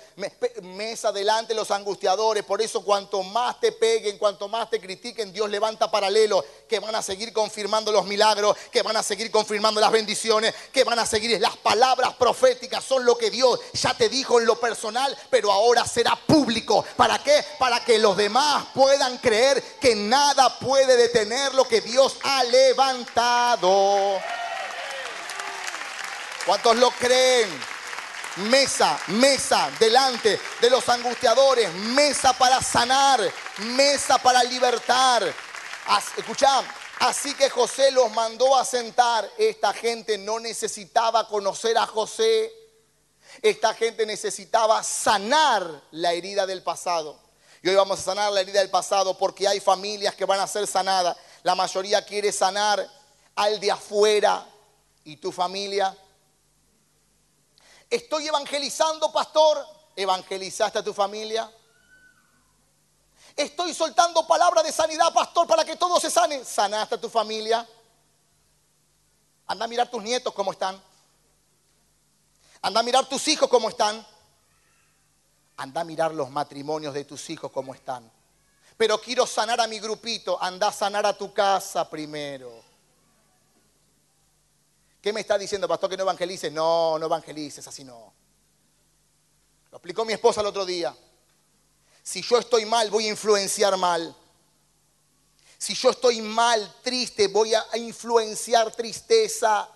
[0.64, 2.44] mesa delante de los angustiadores.
[2.44, 6.94] Por eso cuanto más te peguen, cuanto más te critiquen, Dios levanta paralelo que van
[6.94, 11.06] a seguir confirmando los milagros, que van a seguir confirmando las bendiciones, que van a
[11.06, 12.84] seguir las palabras proféticas.
[12.84, 16.84] Son lo que Dios ya te dijo en lo personal, pero ahora será público.
[16.98, 17.46] ¿Para qué?
[17.58, 24.20] Para que los demás puedan creer que nada puede detener lo que Dios ha levantado.
[26.46, 27.50] ¿Cuántos lo creen?
[28.50, 33.20] Mesa, mesa delante de los angustiadores, mesa para sanar,
[33.60, 35.24] mesa para libertar.
[36.16, 36.64] Escucha,
[37.00, 39.28] así que José los mandó a sentar.
[39.40, 42.54] Esta gente no necesitaba conocer a José.
[43.42, 47.18] Esta gente necesitaba sanar la herida del pasado.
[47.64, 50.46] Y hoy vamos a sanar la herida del pasado porque hay familias que van a
[50.46, 51.18] ser sanadas.
[51.42, 52.88] La mayoría quiere sanar
[53.36, 54.46] al de afuera.
[55.04, 55.96] ¿Y tu familia?
[57.90, 59.66] Estoy evangelizando, pastor.
[59.96, 61.50] ¿Evangelizaste a tu familia?
[63.36, 66.44] Estoy soltando palabra de sanidad, pastor, para que todo se sane.
[66.44, 67.68] ¿Sanaste a tu familia?
[69.48, 70.82] Anda a mirar tus nietos cómo están.
[72.62, 74.06] Anda a mirar tus hijos cómo están.
[75.58, 78.12] Anda a mirar los matrimonios de tus hijos cómo están.
[78.78, 80.42] Pero quiero sanar a mi grupito.
[80.42, 82.64] Anda a sanar a tu casa primero.
[85.06, 86.52] ¿Qué me está diciendo, pastor, que no evangelices?
[86.52, 88.12] No, no evangelices, así no.
[89.70, 90.98] Lo explicó mi esposa el otro día.
[92.02, 94.16] Si yo estoy mal, voy a influenciar mal.
[95.60, 99.70] Si yo estoy mal, triste, voy a influenciar tristeza.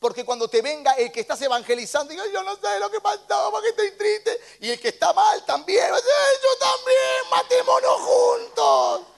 [0.00, 3.52] Porque cuando te venga el que estás evangelizando, diga, yo no sé lo que pasó,
[3.52, 4.36] porque estoy triste.
[4.62, 9.17] Y el que está mal también, yo también, matémonos juntos.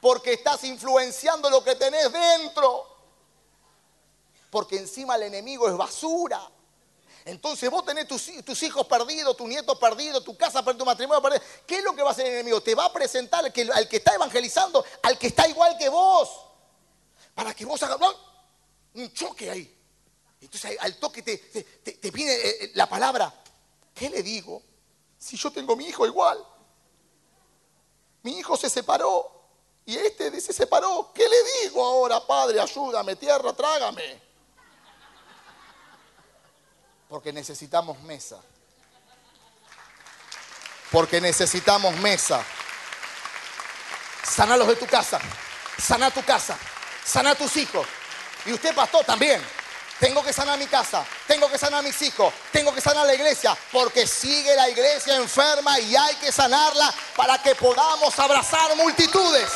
[0.00, 2.86] Porque estás influenciando lo que tenés dentro.
[4.50, 6.48] Porque encima el enemigo es basura.
[7.28, 11.42] Entonces vos tenés tus, hijos perdidos, tu nieto perdido, tu casa perdida, tu matrimonio perdido.
[11.66, 12.62] ¿Qué es lo que va a hacer el enemigo?
[12.62, 16.46] Te va a presentar al que, está evangelizando, al que está igual que vos.
[17.34, 17.98] Para que vos hagas
[18.94, 19.76] un choque ahí.
[20.40, 23.34] Entonces al toque te, te, viene eh, eh, la palabra.
[23.92, 24.62] ¿Qué le digo?
[25.18, 26.42] Si yo tengo mi hijo igual.
[28.22, 29.37] Mi hijo se separó
[29.88, 31.10] y este se separó.
[31.14, 32.60] ¿Qué le digo ahora, Padre?
[32.60, 34.28] Ayúdame, tierra, trágame
[37.08, 38.38] porque necesitamos mesa.
[40.90, 42.44] Porque necesitamos mesa.
[44.22, 45.18] Sana los de tu casa.
[45.78, 46.56] Sana tu casa.
[47.04, 47.86] Sana tus hijos.
[48.44, 49.42] Y usted, pastor, también.
[49.98, 53.58] Tengo que sanar mi casa, tengo que sanar mis hijos, tengo que sanar la iglesia,
[53.72, 59.50] porque sigue la iglesia enferma y hay que sanarla para que podamos abrazar multitudes.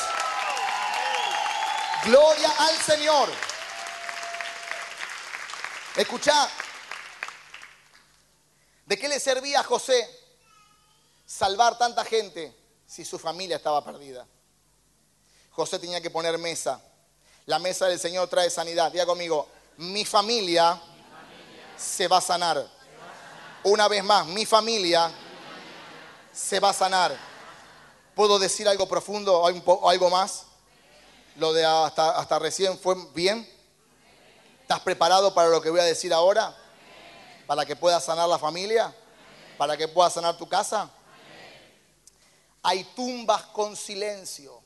[2.05, 3.29] Gloria al Señor.
[5.97, 6.49] Escucha,
[8.93, 10.07] ¿De qué le servía a José
[11.25, 12.55] salvar tanta gente
[12.87, 14.27] si su familia estaba perdida?
[15.51, 16.79] José tenía que poner mesa.
[17.47, 18.93] La mesa del Señor trae sanidad.
[18.93, 20.79] Diga conmigo, mi familia,
[21.75, 22.69] se, va a sanar.
[23.65, 25.11] Una vez más, mi familia,
[26.31, 27.17] se va a sanar.
[28.15, 30.45] ¿Puedo decir algo profundo o algo más?
[31.37, 33.49] Lo de hasta, hasta recién fue bien.
[34.63, 36.57] ¿Estás preparado para lo que voy a decir ahora?
[37.47, 38.95] para que puedas sanar la familia,
[39.59, 40.91] para que puedas sanar tu casa.
[42.63, 44.63] Hay tumbas con silencio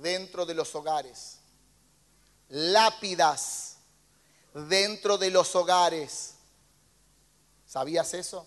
[0.00, 1.38] dentro de los hogares,
[2.48, 3.76] lápidas
[4.54, 6.34] dentro de los hogares.
[7.66, 8.46] ¿Sabías eso?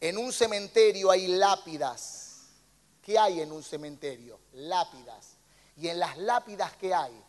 [0.00, 2.27] En un cementerio hay lápidas.
[3.08, 4.38] ¿Qué hay en un cementerio?
[4.52, 5.28] Lápidas.
[5.78, 7.24] Y en las lápidas ¿qué hay?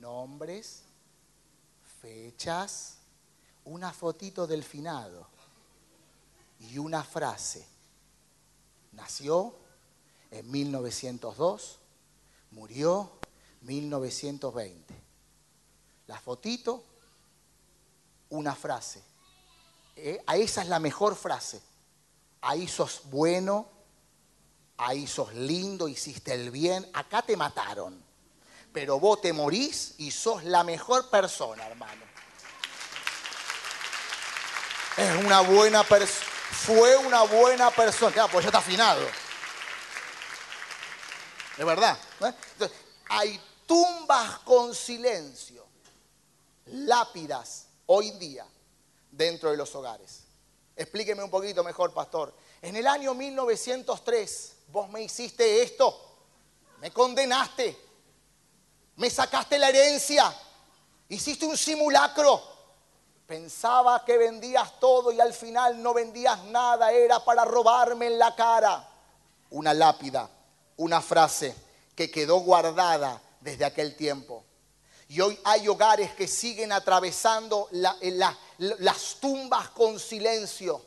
[0.00, 0.80] Nombres,
[2.00, 2.96] fechas,
[3.66, 5.26] una fotito del finado
[6.58, 7.68] y una frase.
[8.92, 9.54] Nació
[10.30, 11.78] en 1902,
[12.52, 13.12] murió
[13.60, 14.94] 1920.
[16.06, 16.82] La fotito,
[18.30, 19.02] una frase.
[19.96, 21.60] Eh, a esa es la mejor frase.
[22.40, 23.73] Ahí sos bueno,
[24.76, 28.02] ahí sos lindo, hiciste el bien, acá te mataron.
[28.72, 32.02] Pero vos te morís y sos la mejor persona, hermano.
[34.96, 36.30] Es una buena persona.
[36.50, 38.14] Fue una buena persona.
[38.14, 39.00] Ya, pues ya está afinado.
[41.56, 41.96] Es verdad.
[43.08, 45.66] hay tumbas con silencio,
[46.66, 48.46] lápidas hoy día
[49.10, 50.24] dentro de los hogares.
[50.76, 52.34] Explíqueme un poquito mejor, pastor.
[52.60, 56.16] En el año 1903, vos me hiciste esto,
[56.80, 57.76] me condenaste,
[58.96, 60.34] me sacaste la herencia,
[61.08, 62.54] hiciste un simulacro,
[63.26, 68.34] Pensaba que vendías todo y al final no vendías nada, era para robarme en la
[68.34, 68.86] cara.
[69.50, 70.28] Una lápida,
[70.76, 71.54] una frase
[71.96, 74.44] que quedó guardada desde aquel tiempo.
[75.08, 80.82] Y hoy hay hogares que siguen atravesando las tumbas con silencio,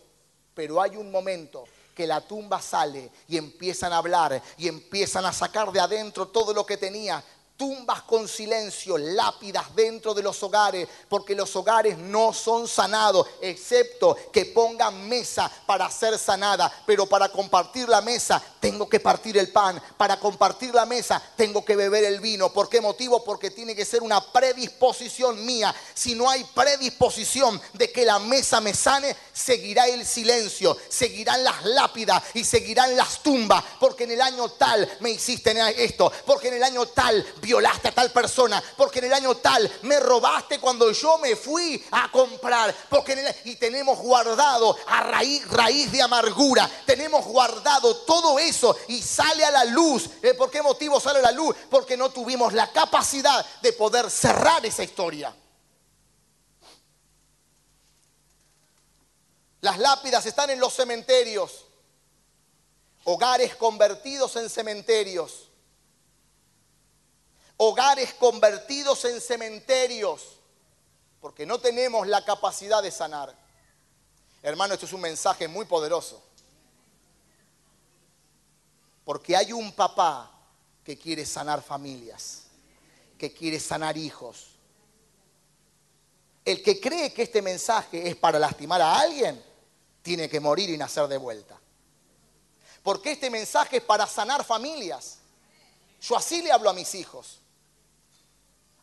[0.54, 1.66] pero hay un momento
[1.98, 6.54] que la tumba sale y empiezan a hablar y empiezan a sacar de adentro todo
[6.54, 7.24] lo que tenía,
[7.58, 14.15] tumbas con silencio, lápidas dentro de los hogares, porque los hogares no son sanados, excepto
[14.32, 16.72] que pongan mesa para ser sanada.
[16.86, 21.65] Pero para compartir la mesa tengo que partir el pan, para compartir la mesa tengo
[21.65, 22.54] que beber el vino.
[22.54, 23.23] ¿Por qué motivo?
[23.23, 25.73] Porque tiene que ser una predisposición mía.
[25.94, 31.65] Si no hay predisposición de que la mesa me sane, seguirá el silencio, seguirán las
[31.65, 35.48] lápidas y seguirán las tumbas, porque en el año tal me hiciste
[35.84, 39.71] esto, porque en el año tal violaste a tal persona, porque en el año tal
[39.83, 45.89] me robaste cuando yo me fui a comprar, porque y tenemos guardado a raíz, raíz
[45.91, 50.10] de amargura, tenemos guardado todo eso y sale a la luz.
[50.21, 51.56] Eh, ¿Por qué motivo sale a la luz?
[51.69, 55.33] Porque no tuvimos la capacidad de poder cerrar esa historia.
[59.62, 61.65] Las lápidas están en los cementerios,
[63.06, 65.46] hogares convertidos en cementerios
[67.58, 70.40] hogares convertidos en cementerios,
[71.20, 73.36] porque no tenemos la capacidad de sanar.
[74.44, 76.24] Hermano, esto es un mensaje muy poderoso.
[79.04, 80.32] Porque hay un papá
[80.84, 82.44] que quiere sanar familias,
[83.18, 84.54] que quiere sanar hijos,
[86.46, 89.44] El que cree que este mensaje es para lastimar a alguien,
[90.02, 91.60] tiene que morir y nacer de vuelta.
[92.82, 95.18] Porque este mensaje es para sanar familias.
[96.00, 97.42] Yo así le hablo a mis hijos.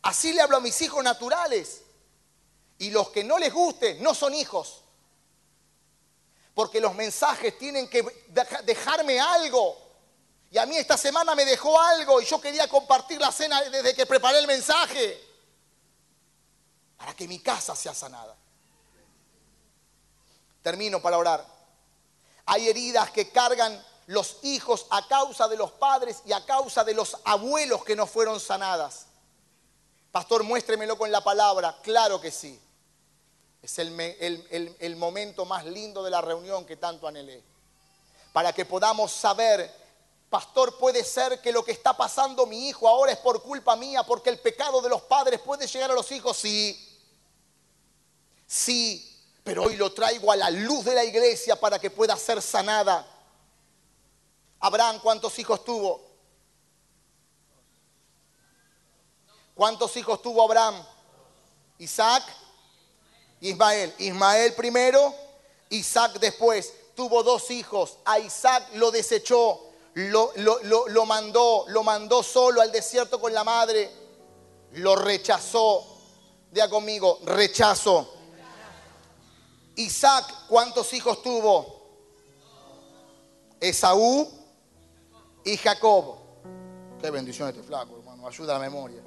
[0.04, 1.82] Así le hablo a mis hijos naturales.
[2.78, 4.82] Y los que no les guste no son hijos.
[6.54, 8.02] Porque los mensajes tienen que
[8.64, 9.78] dejarme algo.
[10.50, 13.94] Y a mí esta semana me dejó algo y yo quería compartir la cena desde
[13.94, 15.20] que preparé el mensaje.
[16.98, 18.36] Para que mi casa sea sanada.
[20.62, 21.46] Termino para orar.
[22.44, 26.92] Hay heridas que cargan los hijos a causa de los padres y a causa de
[26.92, 29.03] los abuelos que no fueron sanadas.
[30.14, 31.76] Pastor, muéstremelo con la palabra.
[31.82, 32.56] Claro que sí.
[33.60, 37.42] Es el, momento más lindo de la reunión que tanto anhelé.
[38.32, 39.68] Para que podamos saber,
[40.30, 44.04] pastor, puede ser que lo que está pasando mi hijo ahora es por culpa mía,
[44.04, 46.36] porque el pecado de los padres puede llegar a los hijos.
[46.36, 46.96] Sí,
[48.46, 52.40] sí, pero hoy lo traigo a la luz de la iglesia para que pueda ser
[52.40, 53.04] sanada.
[54.60, 56.13] Abraham, ¿cuántos hijos tuvo?
[59.54, 60.82] ¿Cuántos hijos tuvo Abraham?
[61.78, 62.24] Isaac
[63.44, 63.94] Ismael.
[63.98, 65.14] Ismael primero,
[65.70, 66.72] Isaac después.
[66.94, 67.98] Tuvo dos hijos.
[68.04, 69.60] A Isaac lo desechó,
[69.94, 73.90] lo, lo, mandó, lo mandó solo al desierto con la madre.
[74.74, 75.84] Lo rechazó.
[76.50, 78.12] Diga conmigo, rechazo.
[79.76, 81.82] Isaac, ¿cuántos hijos tuvo?
[83.60, 84.30] Esaú
[85.44, 86.16] y Jacob.
[87.00, 88.28] Qué bendición este flaco, hermano.
[88.28, 89.02] Ayuda a la memoria.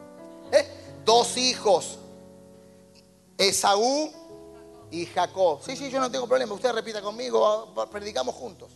[0.51, 0.65] ¿Eh?
[1.05, 1.99] Dos hijos.
[3.37, 4.11] Esaú
[4.89, 5.59] y Jacob.
[5.63, 6.53] Sí, sí, yo no tengo problema.
[6.53, 8.71] Usted repita conmigo, predicamos juntos.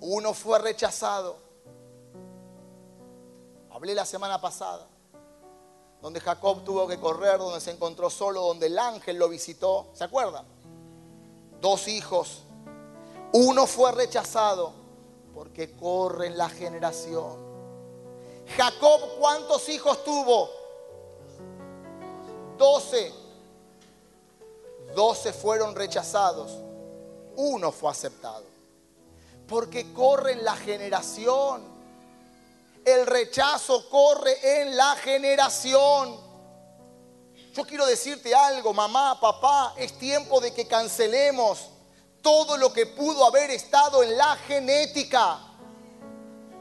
[0.00, 1.36] Uno fue rechazado.
[3.70, 4.86] Hablé la semana pasada,
[6.00, 9.88] donde Jacob tuvo que correr, donde se encontró solo, donde el ángel lo visitó.
[9.94, 10.44] ¿Se acuerdan?
[11.60, 12.42] Dos hijos.
[13.32, 14.72] Uno fue rechazado
[15.34, 17.51] porque corre en la generación.
[18.56, 20.50] Jacob, ¿cuántos hijos tuvo?
[22.58, 23.12] Doce.
[24.94, 26.52] Doce fueron rechazados,
[27.36, 28.44] uno fue aceptado.
[29.48, 31.62] Porque corre en la generación.
[32.84, 36.20] El rechazo corre en la generación.
[37.54, 41.68] Yo quiero decirte algo, mamá, papá, es tiempo de que cancelemos
[42.22, 45.38] todo lo que pudo haber estado en la genética.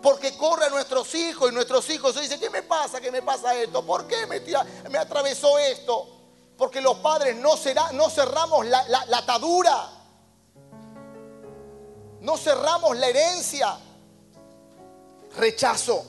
[0.01, 2.99] Porque corre a nuestros hijos y nuestros hijos se dicen, ¿qué me pasa?
[2.99, 3.85] ¿Qué me pasa esto?
[3.85, 4.41] ¿Por qué me,
[4.89, 6.21] me atravesó esto?
[6.61, 8.85] porque los padres no, será, no cerramos la,
[9.15, 9.89] atadura,
[12.19, 13.79] no cerramos la herencia.
[15.37, 16.05] Rechazo.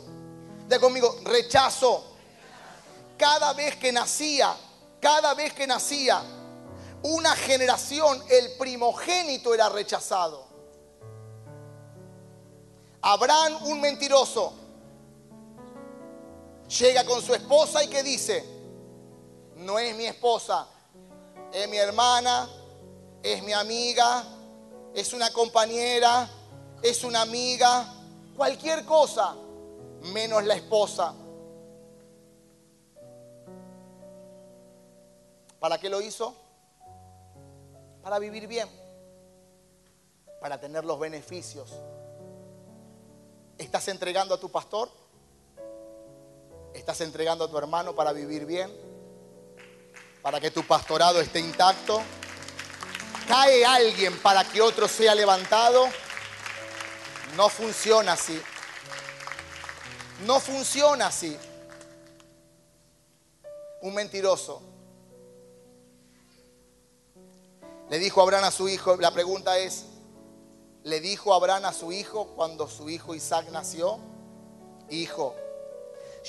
[0.68, 2.04] De conmigo, rechazo.
[3.16, 4.54] Cada vez que nacía,
[5.00, 6.22] cada vez que nacía,
[7.04, 10.51] una generación, el primogénito era rechazado.
[13.02, 14.52] Abraham, un mentiroso,
[16.78, 18.44] llega con su esposa y que dice,
[19.56, 20.68] no es mi esposa,
[21.52, 22.48] es mi hermana,
[23.20, 24.24] es mi amiga,
[24.94, 26.28] es una compañera,
[26.80, 27.92] es una amiga,
[28.36, 29.34] cualquier cosa,
[30.12, 31.12] menos la esposa.
[35.58, 36.36] ¿Para qué lo hizo?
[38.00, 38.68] Para vivir bien,
[40.40, 41.72] para tener los beneficios.
[43.62, 44.90] ¿Estás entregando a tu pastor?
[46.74, 48.70] ¿Estás entregando a tu hermano para vivir bien?
[50.22, 52.00] para que tu pastorado esté intacto.
[53.26, 55.86] Cae alguien para que otro sea levantado.
[57.36, 58.40] No funciona así.
[60.24, 61.36] No funciona así.
[63.80, 64.62] Un mentiroso.
[67.90, 69.84] Le dijo Abraham a su hijo, la pregunta es,
[70.84, 73.98] ¿le dijo Abraham a su hijo cuando su hijo Isaac nació?
[74.90, 75.34] Hijo,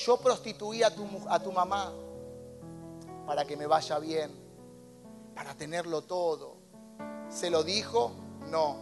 [0.06, 1.93] yo prostituí a tu, a tu mamá
[3.26, 4.32] para que me vaya bien,
[5.36, 6.58] para tenerlo todo.
[7.30, 8.12] ¿Se lo dijo?
[8.49, 8.78] No.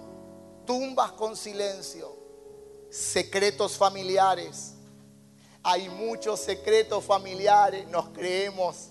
[0.66, 2.16] Tumbas con silencio,
[2.90, 4.76] secretos familiares.
[5.64, 8.90] Hay muchos secretos familiares, nos creemos.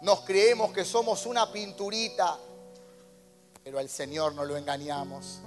[0.00, 2.38] Nos creemos que somos una pinturita,
[3.64, 5.38] pero al Señor no lo engañamos.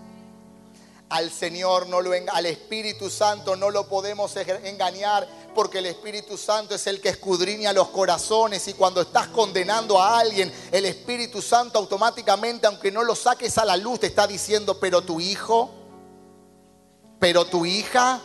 [1.09, 6.73] Al Señor no lo al Espíritu Santo no lo podemos engañar porque el Espíritu Santo
[6.75, 11.77] es el que escudriña los corazones y cuando estás condenando a alguien, el Espíritu Santo
[11.77, 15.69] automáticamente, aunque no lo saques a la luz, te está diciendo, pero tu hijo,
[17.19, 18.19] pero tu hija,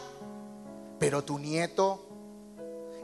[0.99, 2.07] pero tu nieto.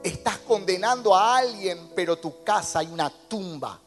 [0.03, 3.80] estás condenando a alguien, pero tu casa hay una tumba.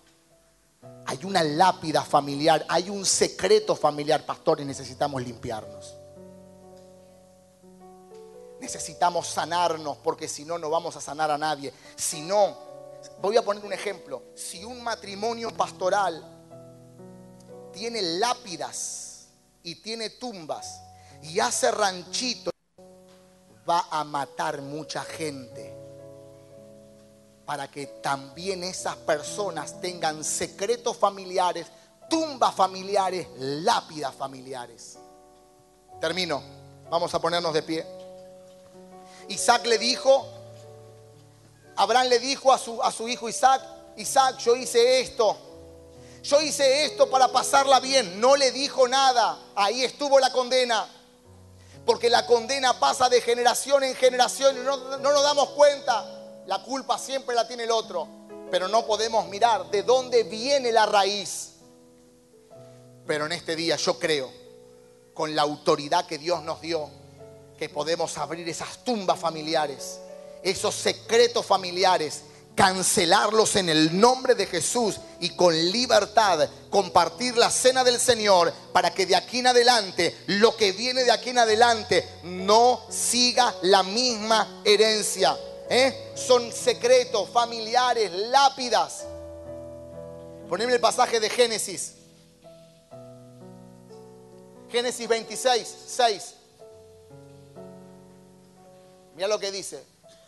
[1.05, 5.95] Hay una lápida familiar, hay un secreto familiar, pastores, necesitamos limpiarnos.
[8.59, 11.73] Necesitamos sanarnos porque si no, no vamos a sanar a nadie.
[11.95, 12.57] Si no,
[13.21, 14.23] voy a poner un ejemplo.
[14.35, 16.23] Si un matrimonio pastoral
[17.73, 19.29] tiene lápidas
[19.63, 20.81] y tiene tumbas
[21.23, 22.51] y hace ranchito,
[23.67, 25.78] va a matar mucha gente
[27.49, 31.65] para que también esas personas tengan secretos familiares,
[32.07, 34.99] tumbas familiares, lápidas familiares.
[35.99, 36.43] Termino.
[36.91, 37.87] Vamos a ponernos de pie.
[39.29, 40.27] Isaac le dijo,
[41.75, 43.63] Abraham le dijo a su, a su hijo Isaac,
[43.97, 45.35] Isaac, yo hice esto.
[46.21, 48.21] Yo hice esto para pasarla bien.
[48.21, 49.39] No le dijo nada.
[49.55, 50.87] Ahí estuvo la condena.
[51.83, 56.18] Porque la condena pasa de generación en generación y no, no nos damos cuenta.
[56.45, 58.07] La culpa siempre la tiene el otro.
[58.51, 61.51] Pero no podemos mirar de dónde viene la raíz.
[63.05, 64.31] Pero en este día yo creo,
[65.13, 66.89] con la autoridad que Dios nos dio,
[67.57, 69.99] que podemos abrir esas tumbas familiares,
[70.41, 72.21] esos secretos familiares,
[72.55, 78.93] cancelarlos en el nombre de Jesús y con libertad compartir la cena del Señor para
[78.93, 83.83] que de aquí en adelante, lo que viene de aquí en adelante, no siga la
[83.83, 85.37] misma herencia.
[85.69, 86.11] ¿Eh?
[86.15, 89.05] Son secretos familiares, lápidas.
[90.49, 91.95] Poneme el pasaje de Génesis.
[94.69, 96.35] Génesis 26, 6.
[99.15, 99.83] Mira lo que dice.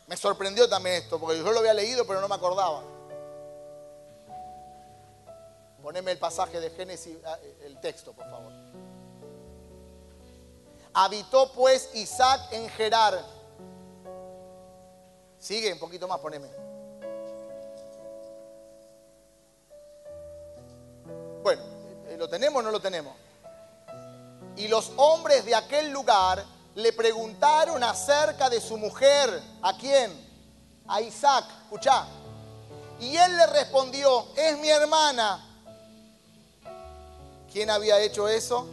[0.08, 2.84] Me sorprendió también esto, porque yo lo había leído, pero no me acordaba.
[5.82, 8.52] Poneme el pasaje de Génesis, ah, el texto, por favor.
[10.94, 13.41] Habitó pues Isaac en Gerar.
[15.42, 16.48] Sigue un poquito más, poneme.
[21.42, 21.64] Bueno,
[22.16, 23.16] ¿lo tenemos o no lo tenemos?
[24.56, 29.42] Y los hombres de aquel lugar le preguntaron acerca de su mujer.
[29.64, 30.12] ¿A quién?
[30.88, 31.46] A Isaac.
[31.64, 32.06] Escucha.
[33.00, 35.44] Y él le respondió, es mi hermana.
[37.52, 38.68] ¿Quién había hecho eso?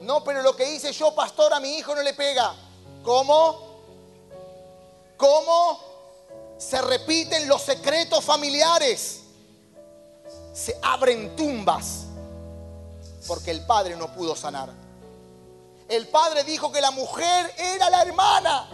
[0.00, 2.52] No, pero lo que hice yo, pastor, a mi hijo no le pega.
[3.04, 3.73] ¿Cómo?
[5.16, 5.80] ¿Cómo
[6.58, 9.20] se repiten los secretos familiares?
[10.52, 12.04] Se abren tumbas
[13.26, 14.70] porque el padre no pudo sanar.
[15.88, 18.68] El padre dijo que la mujer era la hermana.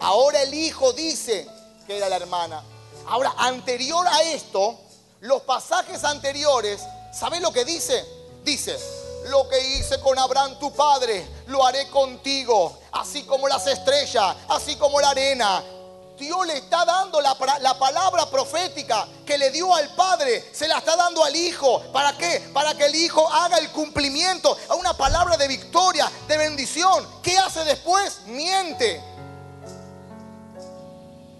[0.00, 1.46] Ahora el hijo dice
[1.86, 2.62] que era la hermana.
[3.06, 4.78] Ahora, anterior a esto,
[5.20, 6.80] los pasajes anteriores,
[7.12, 8.04] ¿sabes lo que dice?
[8.44, 8.78] Dice,
[9.26, 14.76] lo que hice con Abraham tu padre, lo haré contigo, así como las estrellas, así
[14.76, 15.62] como la arena,
[16.20, 20.94] Dios le está dando la, palabra profética que le dio al Padre, se la está
[20.94, 21.80] dando al Hijo.
[21.92, 22.50] ¿Para qué?
[22.52, 27.08] Para que el Hijo haga el cumplimiento a una palabra de victoria, de bendición.
[27.22, 28.20] ¿Qué hace después?
[28.26, 29.02] Miente.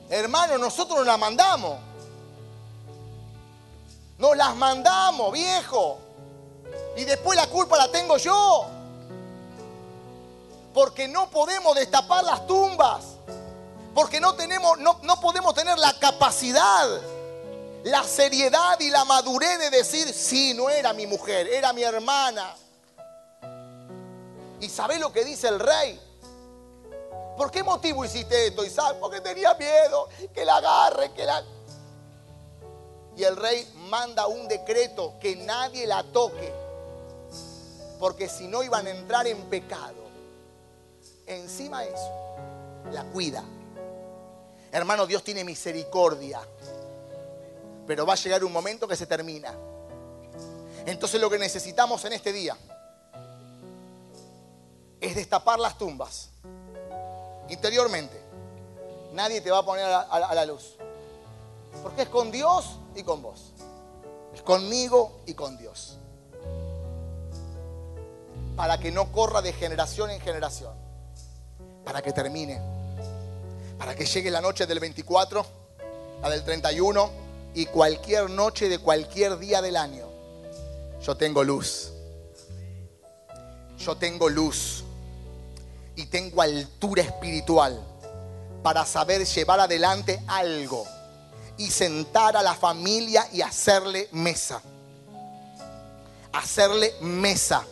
[0.08, 1.78] Hermano, nosotros nos la mandamos.
[4.16, 5.98] Nos las mandamos, viejo.
[7.00, 8.66] Y después la culpa la tengo yo.
[10.74, 13.04] Porque no podemos destapar las tumbas.
[13.94, 17.00] Porque no, tenemos, no, no podemos tener la capacidad,
[17.84, 22.54] la seriedad y la madurez de decir, sí, no era mi mujer, era mi hermana.
[24.60, 25.98] ¿Y sabés lo que dice el rey?
[27.38, 28.98] ¿Por qué motivo hiciste esto, Isaac?
[29.00, 31.42] Porque tenía miedo que la agarre, que la...
[33.16, 36.59] Y el rey manda un decreto que nadie la toque,
[38.00, 40.08] porque si no iban a entrar en pecado.
[41.26, 42.10] Encima eso,
[42.90, 43.44] la cuida.
[44.72, 46.40] Hermano, Dios tiene misericordia.
[47.86, 49.54] Pero va a llegar un momento que se termina.
[50.86, 52.56] Entonces lo que necesitamos en este día
[55.00, 56.30] es destapar las tumbas.
[57.50, 58.18] Interiormente.
[59.12, 60.76] Nadie te va a poner a la, luz.
[61.82, 63.52] Porque es con Dios y con vos.
[64.32, 65.99] Es conmigo y con Dios.
[68.60, 70.74] Para que no corra de generación en generación.
[71.82, 72.60] Para que termine
[73.80, 75.46] para que llegue la noche del 24,
[76.20, 77.10] la del 31
[77.54, 80.04] y cualquier noche de cualquier día del año.
[81.02, 81.90] Yo tengo luz.
[83.78, 84.84] Yo tengo luz
[85.96, 87.82] y tengo altura espiritual
[88.62, 90.84] para saber llevar adelante algo
[91.56, 94.60] y sentar a la familia y hacerle mesa.
[96.34, 97.64] Hacerle mesa,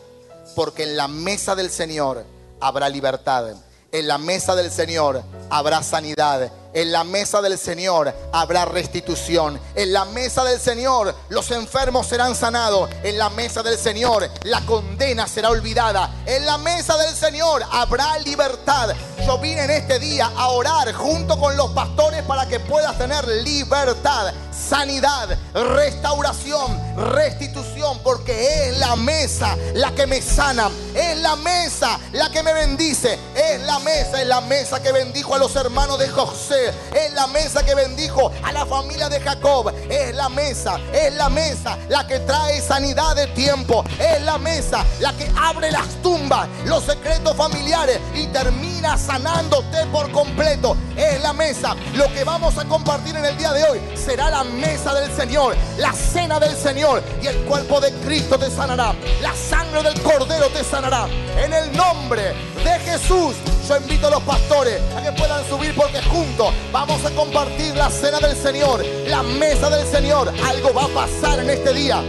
[0.58, 2.24] porque en la mesa del Señor
[2.60, 3.54] habrá libertad.
[3.92, 6.50] En la mesa del Señor habrá sanidad.
[6.74, 9.58] En la mesa del Señor habrá restitución.
[9.74, 12.90] En la mesa del Señor los enfermos serán sanados.
[13.02, 16.10] En la mesa del Señor la condena será olvidada.
[16.26, 18.94] En la mesa del Señor habrá libertad.
[19.26, 23.26] Yo vine en este día a orar junto con los pastores para que puedas tener
[23.26, 26.78] libertad, sanidad, restauración,
[27.14, 32.52] restitución, porque es la mesa la que me sana, es la mesa la que me
[32.52, 37.26] bendice, es la mesa, es la mesa que bendijo los hermanos de José, es la
[37.28, 42.06] mesa que bendijo a la familia de Jacob, es la mesa, es la mesa la
[42.06, 47.36] que trae sanidad de tiempo, es la mesa la que abre las tumbas, los secretos
[47.36, 50.76] familiares y termina sanándote por completo.
[50.96, 51.76] Es la mesa.
[51.94, 55.56] Lo que vamos a compartir en el día de hoy será la mesa del Señor,
[55.78, 58.94] la cena del Señor y el cuerpo de Cristo te sanará.
[59.20, 61.06] La sangre del Cordero te sanará.
[61.38, 62.34] En el nombre
[62.64, 63.36] de Jesús.
[63.68, 67.90] Yo invito a los pastores a que puedan subir porque juntos vamos a compartir la
[67.90, 70.32] cena del Señor, la mesa del Señor.
[70.48, 72.02] Algo va a pasar en este día.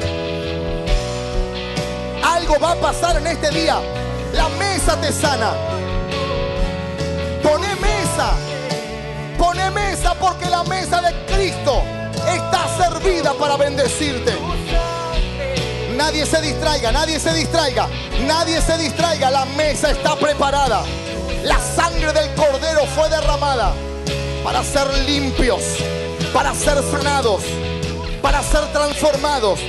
[2.24, 3.78] Algo va a pasar en este día.
[4.32, 5.52] La mesa te sana.
[7.44, 8.32] Pone mesa.
[9.38, 11.84] Pone mesa porque la mesa de Cristo
[12.26, 14.34] está servida para bendecirte.
[15.98, 17.90] Nadie se distraiga, nadie se distraiga,
[18.26, 19.30] nadie se distraiga.
[19.30, 20.84] La mesa está preparada.
[21.44, 23.74] La sangre del cordero fue derramada
[24.44, 25.62] para ser limpios,
[26.34, 27.44] para ser sanados,
[28.22, 29.60] para ser transformados.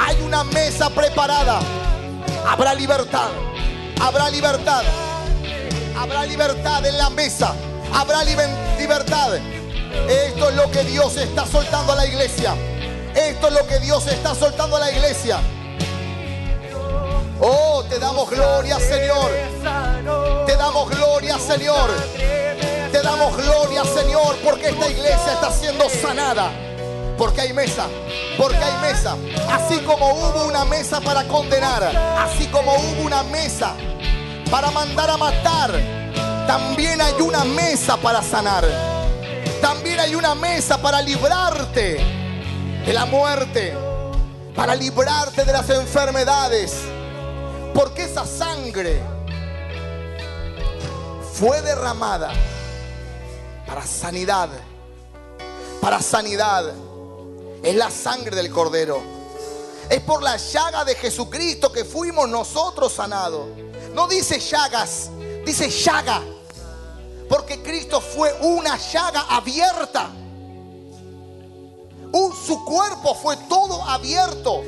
[0.00, 1.60] Hay una mesa preparada.
[2.46, 3.28] Habrá libertad,
[4.00, 4.82] habrá libertad,
[5.98, 7.54] habrá libertad en la mesa,
[7.92, 9.38] habrá libertad.
[10.08, 12.54] Esto es lo que Dios está soltando a la iglesia.
[13.14, 15.38] Esto es lo que Dios está soltando a la iglesia.
[17.46, 19.30] Oh, te damos gloria, Señor.
[20.46, 21.90] Te damos gloria, Señor.
[22.90, 26.50] Te damos gloria, Señor, porque esta iglesia está siendo sanada.
[27.18, 27.84] Porque hay mesa,
[28.38, 29.18] porque hay mesa.
[29.50, 31.84] Así como hubo una mesa para condenar,
[32.18, 33.74] así como hubo una mesa
[34.50, 35.70] para mandar a matar,
[36.46, 38.64] también hay una mesa para sanar.
[39.60, 41.98] También hay una mesa para librarte
[42.86, 43.76] de la muerte,
[44.56, 46.93] para librarte de las enfermedades.
[47.74, 49.02] Porque esa sangre
[51.32, 52.32] fue derramada
[53.66, 54.48] para sanidad.
[55.80, 56.72] Para sanidad.
[57.64, 59.02] Es la sangre del cordero.
[59.90, 63.48] Es por la llaga de Jesucristo que fuimos nosotros sanados.
[63.92, 65.10] No dice llagas,
[65.44, 66.22] dice llaga.
[67.28, 70.10] Porque Cristo fue una llaga abierta.
[72.46, 74.62] su cuerpo fue todo abierto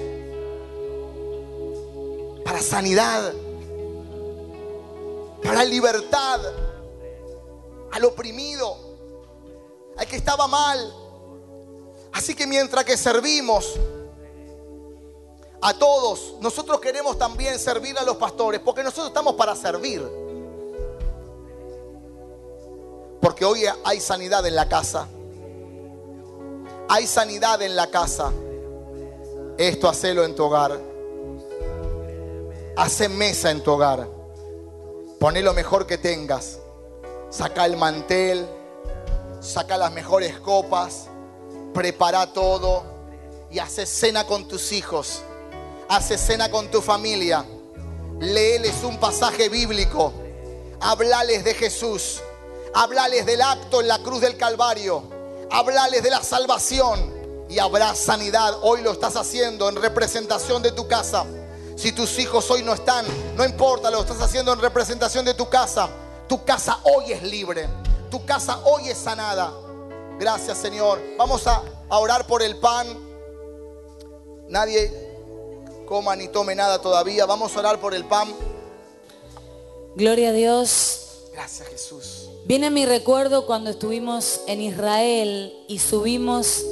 [2.47, 3.32] para sanidad,
[5.42, 6.40] para libertad
[7.90, 8.76] al oprimido,
[9.97, 10.94] al que estaba mal.
[12.12, 13.74] Así que mientras que servimos
[15.61, 20.09] a todos, nosotros queremos también servir a los pastores, porque nosotros estamos para servir.
[23.20, 25.09] Porque hoy hay sanidad en la casa.
[26.88, 28.32] Hay sanidad en la casa.
[29.59, 30.95] Esto hacelo en tu hogar.
[32.76, 34.06] Hace mesa en tu hogar.
[35.18, 36.58] Poné lo mejor que tengas.
[37.30, 38.46] Saca el mantel.
[39.40, 41.06] Saca las mejores copas.
[41.72, 42.84] Prepara todo.
[43.50, 45.22] Y hace cena con tus hijos.
[45.88, 47.46] Hace cena con tu familia.
[48.20, 50.12] Léeles un pasaje bíblico.
[50.78, 52.20] Hablales de Jesús.
[52.74, 55.02] Hablales del acto en la cruz del Calvario.
[55.50, 57.10] Hablales de la salvación.
[57.48, 58.58] Y habrá sanidad.
[58.60, 61.24] Hoy lo estás haciendo en representación de tu casa.
[61.76, 63.04] Si tus hijos hoy no están,
[63.36, 65.90] no importa, lo estás haciendo en representación de tu casa.
[66.26, 67.68] Tu casa hoy es libre.
[68.10, 69.52] Tu casa hoy es sanada.
[70.18, 70.98] Gracias Señor.
[71.18, 72.86] Vamos a, orar por el pan.
[74.48, 74.90] Nadie
[75.86, 77.26] coma ni tome nada todavía.
[77.26, 78.34] Vamos a orar por el pan.
[79.96, 81.28] Gloria a Dios.
[81.34, 82.30] Gracias Jesús.
[82.46, 86.64] Viene a mi recuerdo cuando estuvimos en Israel y subimos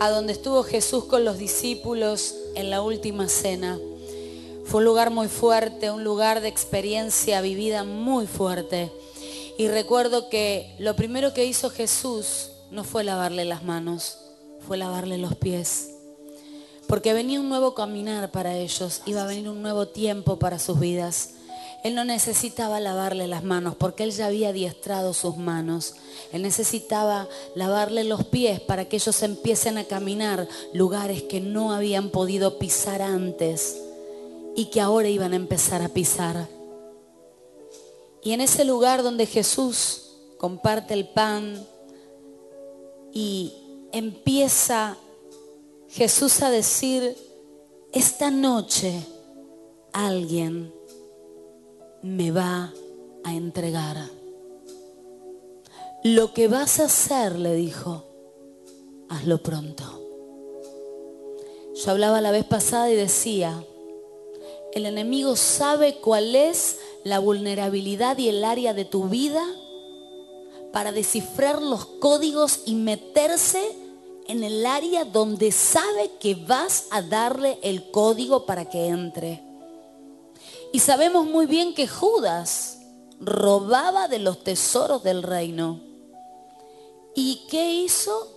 [0.00, 3.78] a donde estuvo Jesús con los discípulos en la última cena.
[4.70, 8.92] Fue un lugar muy fuerte, un lugar de experiencia vivida muy fuerte.
[9.58, 14.18] Y recuerdo que lo primero que hizo Jesús no fue lavarle las manos,
[14.64, 15.90] fue lavarle los pies.
[16.86, 20.78] Porque venía un nuevo caminar para ellos, iba a venir un nuevo tiempo para sus
[20.78, 21.30] vidas.
[21.82, 25.96] Él no necesitaba lavarle las manos porque él ya había adiestrado sus manos.
[26.30, 32.10] Él necesitaba lavarle los pies para que ellos empiecen a caminar lugares que no habían
[32.10, 33.89] podido pisar antes
[34.54, 36.48] y que ahora iban a empezar a pisar.
[38.22, 41.66] Y en ese lugar donde Jesús comparte el pan
[43.12, 43.52] y
[43.92, 44.96] empieza
[45.88, 47.16] Jesús a decir,
[47.92, 49.04] esta noche
[49.92, 50.72] alguien
[52.02, 52.72] me va
[53.24, 53.96] a entregar.
[56.04, 58.04] Lo que vas a hacer, le dijo,
[59.08, 59.84] hazlo pronto.
[61.74, 63.64] Yo hablaba la vez pasada y decía,
[64.72, 69.44] el enemigo sabe cuál es la vulnerabilidad y el área de tu vida
[70.72, 73.76] para descifrar los códigos y meterse
[74.28, 79.42] en el área donde sabe que vas a darle el código para que entre.
[80.72, 82.78] Y sabemos muy bien que Judas
[83.18, 85.80] robaba de los tesoros del reino.
[87.14, 88.28] ¿Y qué hizo?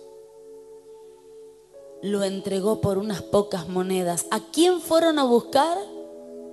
[2.02, 4.26] Lo entregó por unas pocas monedas.
[4.32, 5.78] ¿A quién fueron a buscar?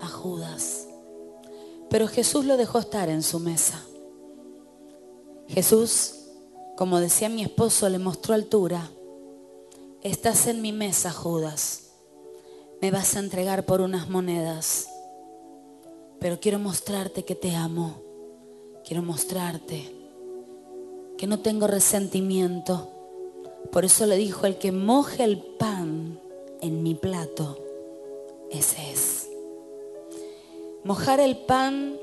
[0.01, 0.87] A Judas.
[1.89, 3.83] Pero Jesús lo dejó estar en su mesa.
[5.47, 6.15] Jesús,
[6.77, 8.89] como decía mi esposo, le mostró altura.
[10.01, 11.91] Estás en mi mesa, Judas.
[12.81, 14.87] Me vas a entregar por unas monedas.
[16.19, 18.01] Pero quiero mostrarte que te amo.
[18.85, 20.01] Quiero mostrarte
[21.17, 22.89] que no tengo resentimiento.
[23.71, 26.19] Por eso le dijo, el que moje el pan
[26.61, 27.59] en mi plato,
[28.49, 29.30] ese es.
[30.83, 31.95] Mojar el pan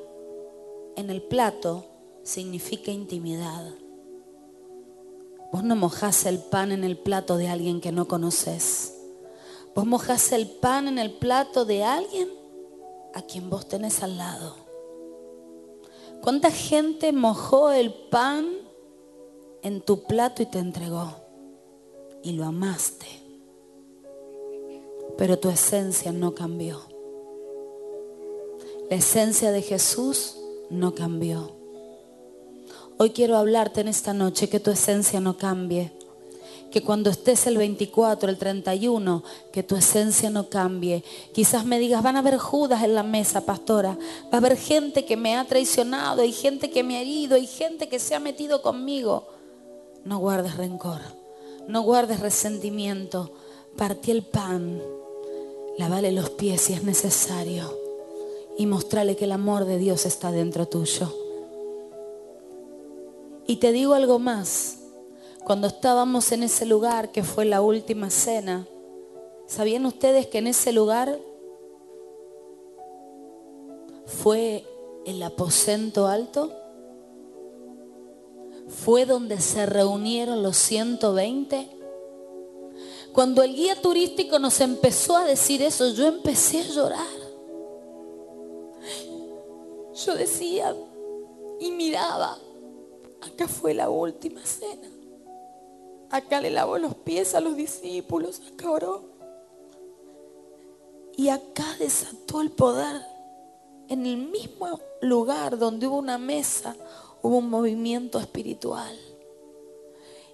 [0.95, 1.85] en el plato
[2.23, 3.75] significa intimidad.
[5.51, 8.95] Vos no mojás el pan en el plato de alguien que no conoces.
[9.75, 12.29] Vos mojás el pan en el plato de alguien
[13.15, 14.55] a quien vos tenés al lado.
[16.23, 18.47] ¿Cuánta gente mojó el pan
[19.63, 21.17] en tu plato y te entregó?
[22.23, 23.07] Y lo amaste.
[25.17, 26.98] Pero tu esencia no cambió.
[28.91, 30.37] La esencia de Jesús
[30.71, 31.57] no cambió.
[32.99, 35.93] Hoy quiero hablarte en esta noche que tu esencia no cambie
[36.71, 39.23] que cuando estés el 24, el 31,
[39.53, 41.03] que tu esencia no cambie.
[41.33, 43.97] Quizás me digas, van a haber Judas en la mesa, pastora.
[44.25, 47.47] Va a haber gente que me ha traicionado, hay gente que me ha herido, hay
[47.47, 49.29] gente que se ha metido conmigo.
[50.05, 51.01] No guardes rencor,
[51.67, 53.33] no guardes resentimiento.
[53.77, 54.81] Partí el pan,
[55.79, 57.88] lavale los pies si es necesario
[58.59, 61.15] y mostrale que el amor de Dios está dentro tuyo.
[63.47, 64.79] Y te digo algo más
[65.45, 68.67] cuando estábamos en ese lugar que fue la última cena,
[69.47, 71.19] ¿sabían ustedes que en ese lugar
[74.05, 74.67] fue
[75.07, 76.53] el aposento alto?
[78.69, 81.71] Fue donde se reunieron los 120.
[83.15, 87.18] Cuando el guía turístico nos empezó a decir eso, yo empecé a llorar.
[90.05, 90.77] Yo decía
[91.59, 92.39] y miraba,
[93.21, 94.89] acá fue la última cena.
[96.11, 99.03] Acá le lavó los pies a los discípulos, acá oró.
[101.17, 103.03] Y acá desató el poder.
[103.89, 106.77] En el mismo lugar donde hubo una mesa,
[107.21, 108.97] hubo un movimiento espiritual.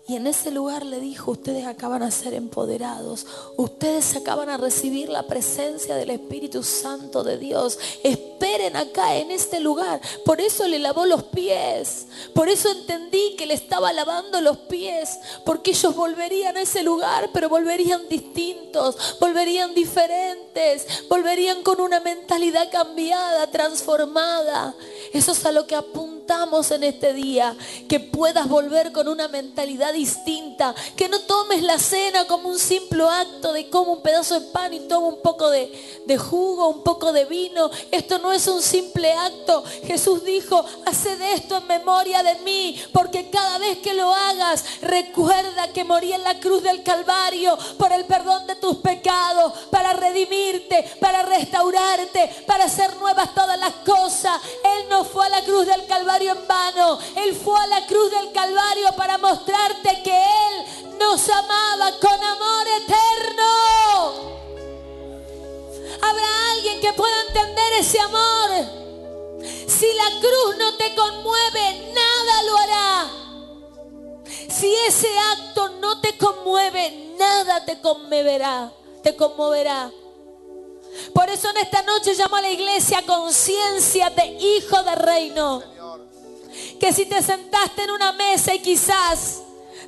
[0.07, 3.27] Y en ese lugar le dijo, ustedes acaban a ser empoderados,
[3.57, 7.79] ustedes acaban a recibir la presencia del Espíritu Santo de Dios.
[8.03, 10.03] Esperen acá en este lugar.
[10.27, 12.07] Por eso le lavó los pies.
[12.35, 15.19] Por eso entendí que le estaba lavando los pies.
[15.47, 22.71] Porque ellos volverían a ese lugar, pero volverían distintos, volverían diferentes, volverían con una mentalidad
[22.71, 24.75] cambiada, transformada.
[25.15, 25.77] Eso es a lo que
[26.25, 27.57] apuntamos en este día.
[27.89, 30.75] Que puedas volver con una mentalidad distinta.
[30.97, 34.73] Que no tomes la cena como un simple acto de como un pedazo de pan
[34.73, 35.71] y toma un poco de,
[36.07, 37.71] de jugo, un poco de vino.
[37.91, 39.65] Esto no es un simple acto.
[39.85, 45.73] Jesús dijo, haced esto en memoria de mí, porque cada vez que lo hagas, recuerda
[45.73, 50.85] que morí en la cruz del Calvario por el perdón de tus pecados, para redimirte,
[51.01, 54.41] para restaurarte, para hacer nuevas todas las cosas.
[54.63, 56.99] Él no fue a la cruz del Calvario en vano.
[57.17, 62.67] Él fue a la cruz del Calvario para mostrarte que Él nos amaba con amor
[62.83, 64.35] eterno.
[66.03, 68.51] Habrá alguien que pueda entender ese amor.
[69.67, 73.11] Si la cruz no te conmueve, nada lo hará.
[74.49, 78.73] Si ese acto no te conmueve, nada te conmoverá.
[79.03, 79.91] Te conmoverá.
[81.13, 85.74] Por eso en esta noche llamo a la iglesia conciencia de hijo de reino.
[86.85, 89.41] Que si te sentaste en una mesa y quizás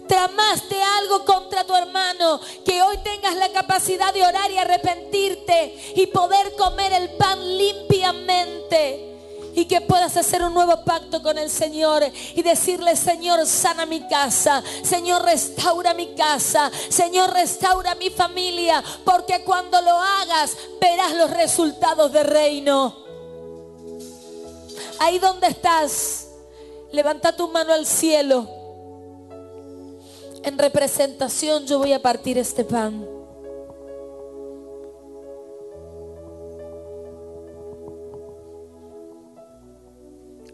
[0.08, 6.06] tramaste algo contra tu hermano, que hoy tengas la capacidad de orar y arrepentirte y
[6.06, 9.14] poder comer el pan limpiamente
[9.54, 12.02] y que puedas hacer un nuevo pacto con el Señor
[12.34, 19.44] y decirle, Señor, sana mi casa, Señor, restaura mi casa, Señor, restaura mi familia, porque
[19.44, 22.96] cuando lo hagas verás los resultados del reino.
[24.98, 26.25] Ahí donde estás,
[26.92, 28.46] levanta tu mano al cielo.
[30.42, 33.16] En representación yo voy a partir este pan.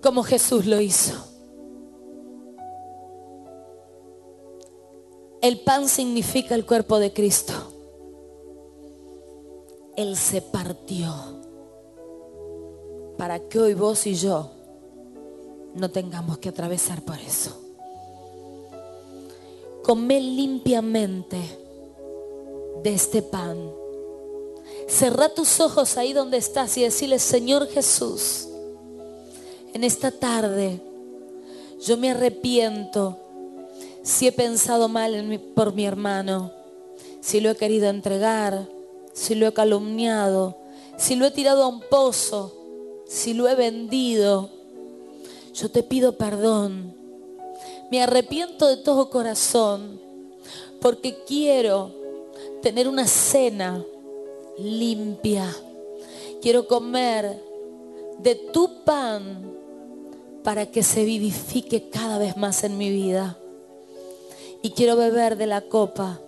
[0.02, 1.14] como Jesús lo hizo.
[5.40, 7.52] El pan significa el cuerpo de Cristo.
[9.96, 11.12] Él se partió
[13.16, 14.50] para que hoy vos y yo
[15.74, 17.58] no tengamos que atravesar por eso.
[19.82, 21.38] Come limpiamente
[22.82, 23.58] de este pan.
[24.88, 28.48] Cerra tus ojos ahí donde estás y decirle, Señor Jesús,
[29.74, 30.80] en esta tarde
[31.80, 33.18] yo me arrepiento
[34.02, 36.52] si he pensado mal por mi hermano,
[37.20, 38.68] si lo he querido entregar,
[39.12, 40.56] si lo he calumniado,
[40.96, 42.52] si lo he tirado a un pozo,
[43.06, 44.50] si lo he vendido.
[45.54, 46.94] Yo te pido perdón.
[47.90, 50.00] Me arrepiento de todo corazón
[50.80, 51.94] porque quiero
[52.62, 53.84] tener una cena
[54.58, 55.54] limpia.
[56.40, 57.38] Quiero comer
[58.18, 59.52] de tu pan
[60.42, 63.38] para que se vivifique cada vez más en mi vida.
[64.62, 66.20] Y quiero beber de la copa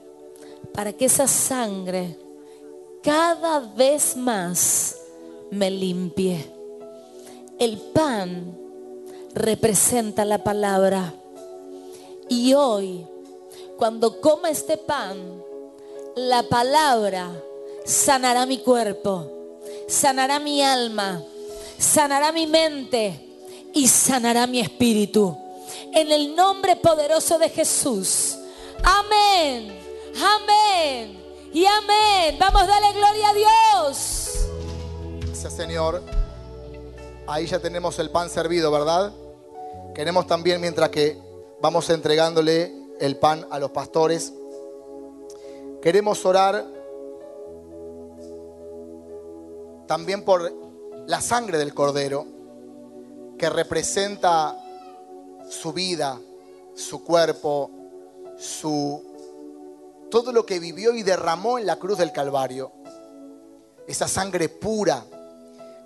[0.72, 2.16] para que esa sangre
[3.02, 4.96] cada vez más
[5.50, 6.44] me limpie.
[7.58, 8.63] El pan
[9.34, 11.12] representa la palabra.
[12.28, 13.06] Y hoy,
[13.76, 15.42] cuando coma este pan,
[16.16, 17.30] la palabra
[17.84, 19.30] sanará mi cuerpo,
[19.88, 21.22] sanará mi alma,
[21.78, 23.20] sanará mi mente
[23.74, 25.36] y sanará mi espíritu.
[25.92, 28.36] En el nombre poderoso de Jesús.
[28.82, 29.76] Amén.
[30.16, 31.24] Amén.
[31.52, 32.36] Y amén.
[32.38, 34.30] Vamos a darle gloria a Dios.
[35.20, 36.02] Gracias Señor.
[37.26, 39.12] Ahí ya tenemos el pan servido, ¿verdad?
[39.94, 41.16] Queremos también, mientras que
[41.60, 44.32] vamos entregándole el pan a los pastores,
[45.80, 46.66] queremos orar
[49.86, 50.52] también por
[51.06, 52.26] la sangre del cordero
[53.38, 54.58] que representa
[55.48, 56.18] su vida,
[56.74, 57.70] su cuerpo,
[58.36, 59.00] su
[60.10, 62.72] todo lo que vivió y derramó en la cruz del Calvario.
[63.86, 65.04] Esa sangre pura,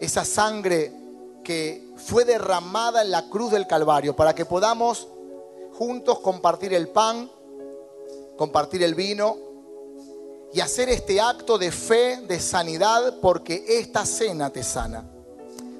[0.00, 0.92] esa sangre
[1.48, 5.08] que fue derramada en la cruz del Calvario para que podamos
[5.72, 7.30] juntos compartir el pan,
[8.36, 9.34] compartir el vino
[10.52, 15.08] y hacer este acto de fe, de sanidad, porque esta cena te sana.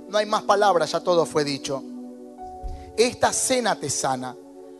[0.09, 1.83] No hay más palabras, ya todo fue dicho.
[2.97, 4.35] Esta cena te sana.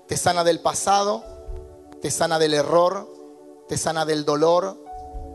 [0.07, 1.23] Te sana del pasado,
[2.01, 3.07] te sana del error,
[3.69, 4.83] te sana del dolor,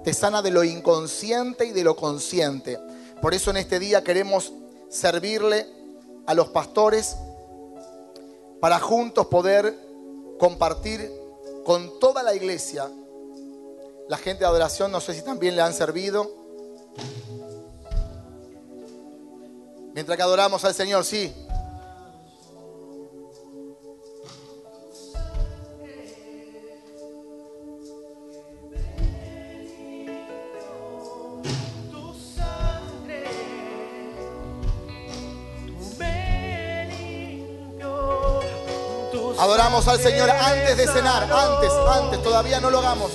[0.04, 2.80] te sana de lo inconsciente y de lo consciente.
[3.22, 4.52] Por eso en este día queremos
[4.94, 5.68] servirle
[6.28, 7.18] a los pastores
[8.62, 9.76] para juntos poder
[10.38, 11.12] compartir
[11.66, 12.90] con toda la iglesia.
[14.08, 16.30] La gente de adoración, no sé si también le han servido.
[19.94, 21.34] Mientras que adoramos al Señor, sí.
[39.54, 43.12] Adoramos al Señor antes de cenar, antes, antes, todavía no lo hagamos.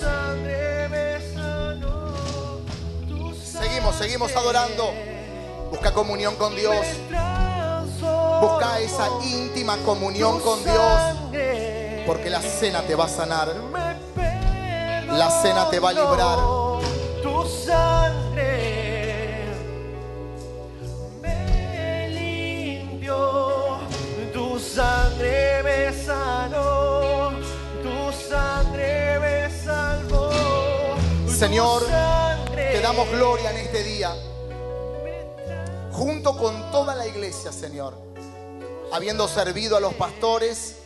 [3.42, 4.94] Seguimos, seguimos adorando.
[5.68, 6.86] Busca comunión con Dios.
[8.40, 11.00] Busca esa íntima comunión con Dios.
[12.06, 13.52] Porque la cena te va a sanar.
[15.08, 16.38] La cena te va a librar.
[17.20, 18.77] Tu sangre
[24.58, 27.30] Tu sangre me sanó.
[27.80, 30.30] Tu sangre me salvó.
[31.28, 31.86] Señor,
[32.56, 34.12] te damos gloria en este día
[35.92, 37.94] junto con toda la iglesia, Señor,
[38.92, 40.78] habiendo servido a los pastores,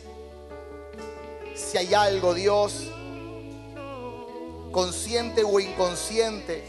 [1.55, 2.91] si hay algo, Dios,
[4.71, 6.63] consciente o inconsciente,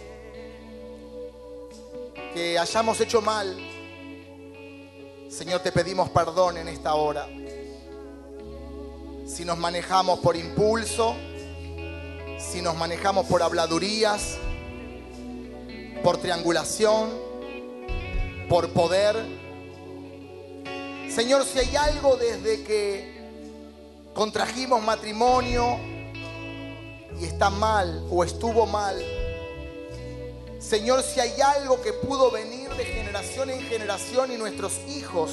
[2.33, 3.74] que hayamos hecho mal,
[5.37, 7.27] Señor, te pedimos perdón en esta hora.
[9.27, 11.17] Si nos manejamos por impulso,
[12.39, 14.37] si nos manejamos por habladurías,
[16.05, 17.11] por triangulación,
[18.49, 19.17] por poder,
[21.13, 25.81] Señor, si hay algo desde que contrajimos matrimonio
[27.21, 29.03] y está mal o estuvo mal,
[30.61, 35.33] Señor, si hay algo que pudo venir de generación en generación y nuestros hijos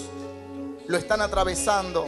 [0.88, 2.06] lo están atravesando,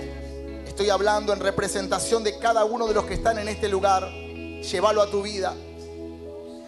[0.67, 5.01] estoy hablando en representación de cada uno de los que están en este lugar, llévalo
[5.01, 5.55] a tu vida.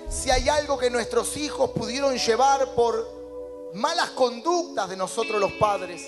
[0.09, 6.01] Si hay algo que nuestros hijos pudieron llevar por malas conductas de nosotros los padres,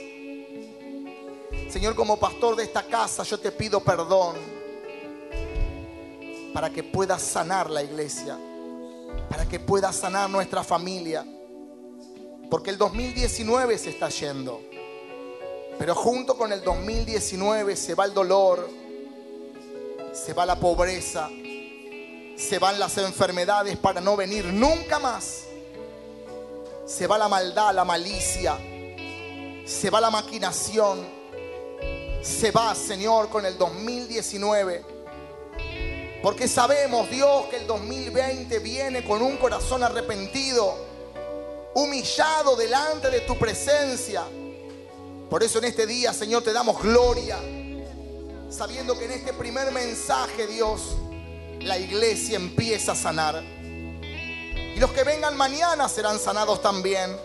[1.70, 4.36] Señor, como pastor de esta casa, yo te pido perdón
[6.54, 8.36] para que puedas sanar la iglesia,
[9.30, 11.26] para que puedas sanar nuestra familia,
[12.50, 14.62] porque el 2019 se está yendo,
[15.78, 18.70] pero junto con el 2019 se va el dolor,
[20.14, 21.30] se va la pobreza,
[22.36, 25.44] se van las enfermedades para no venir nunca más,
[26.86, 28.58] se va la maldad, la malicia,
[29.66, 31.18] se va la maquinación.
[32.22, 34.84] Se va, Señor, con el 2019.
[36.22, 40.76] Porque sabemos, Dios, que el 2020 viene con un corazón arrepentido,
[41.78, 44.24] humillado delante de tu presencia.
[45.30, 47.38] Por eso en este día, Señor, te damos gloria,
[48.50, 50.96] sabiendo que en este primer mensaje, Dios,
[51.60, 53.44] la iglesia empieza a sanar.
[53.44, 57.16] Y los que vengan mañana serán sanados también.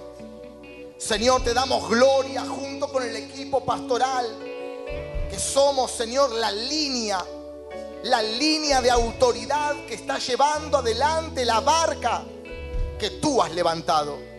[0.99, 4.27] Señor, te damos gloria junto con el equipo pastoral
[5.31, 7.25] que somos, Señor, la línea,
[8.03, 12.23] la línea de autoridad que está llevando adelante la barca
[12.99, 14.32] que tú has levantado.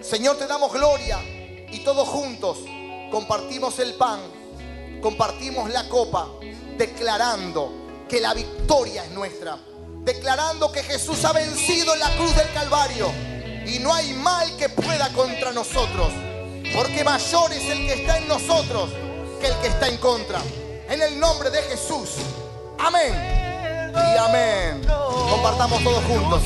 [0.00, 1.18] Señor, te damos gloria
[1.70, 2.58] y todos juntos
[3.10, 4.20] compartimos el pan,
[5.02, 6.28] compartimos la copa,
[6.76, 9.58] declarando que la victoria es nuestra,
[10.02, 13.10] declarando que Jesús ha vencido en la cruz del Calvario
[13.66, 16.12] y no hay mal que pueda contra nosotros,
[16.74, 18.90] porque mayor es el que está en nosotros
[19.40, 20.40] que el que está en contra.
[20.88, 22.16] En el nombre de Jesús.
[22.78, 23.14] Amén.
[23.94, 24.86] Y amén.
[25.30, 26.42] Compartamos todos juntos.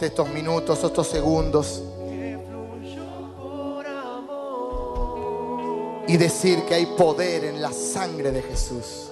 [0.00, 1.82] Estos minutos, estos segundos.
[6.06, 9.08] Y decir que hay poder en la sangre de Jesús.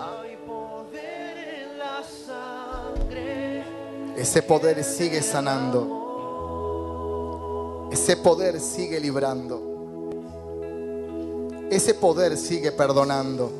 [4.16, 6.01] Ese poder sigue sanando.
[7.93, 9.62] Ese poder sigue librando.
[11.70, 13.51] Ese poder sigue perdonando.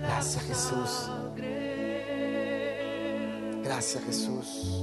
[0.00, 1.08] Gracias Jesús.
[3.62, 4.82] Gracias Jesús.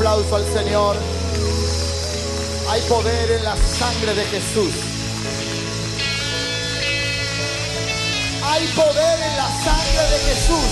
[0.00, 0.96] Aplauso al Señor.
[2.70, 4.72] Hay poder en la sangre de Jesús.
[8.42, 10.70] Hay poder en la sangre de Jesús.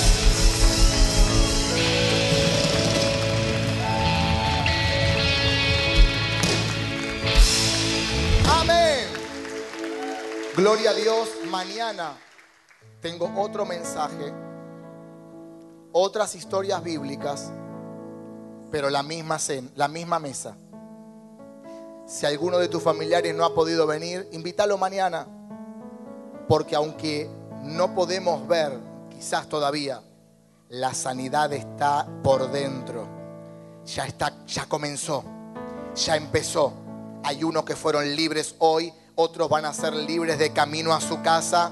[8.51, 9.09] Amén.
[10.57, 11.29] Gloria a Dios.
[11.51, 12.17] Mañana
[13.03, 14.33] tengo otro mensaje,
[15.93, 17.53] otras historias bíblicas,
[18.71, 20.57] pero la misma, cena, la misma mesa.
[22.07, 25.27] Si alguno de tus familiares no ha podido venir, invítalo mañana,
[26.49, 27.29] porque aunque
[27.63, 28.79] no podemos ver,
[29.11, 30.01] quizás todavía,
[30.71, 33.07] la sanidad está por dentro.
[33.85, 35.25] Ya está, ya comenzó,
[35.95, 36.73] ya empezó.
[37.25, 41.21] Hay unos que fueron libres hoy, otros van a ser libres de camino a su
[41.23, 41.71] casa.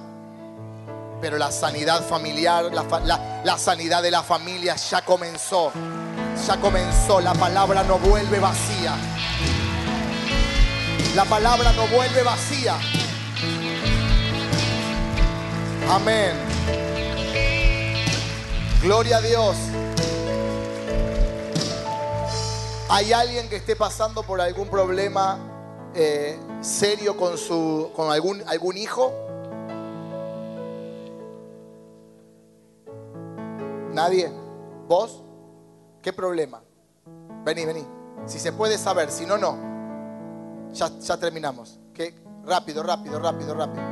[1.20, 5.72] Pero la sanidad familiar, la, la sanidad de la familia ya comenzó.
[6.44, 7.20] Ya comenzó.
[7.20, 8.94] La palabra no vuelve vacía.
[11.14, 12.76] La palabra no vuelve vacía.
[15.88, 16.32] Amén.
[18.82, 19.56] Gloria a Dios.
[22.88, 25.38] ¿Hay alguien que esté pasando por algún problema
[25.94, 29.12] eh, serio con, su, con algún, algún hijo?
[33.92, 34.30] ¿Nadie?
[34.86, 35.25] ¿Vos?
[36.06, 36.62] ¿Qué problema?
[37.44, 37.84] Vení, vení.
[38.26, 39.58] Si se puede saber, si no, no.
[40.72, 41.80] Ya, ya terminamos.
[41.92, 42.14] ¿Qué?
[42.44, 43.82] Rápido, rápido, rápido, rápido.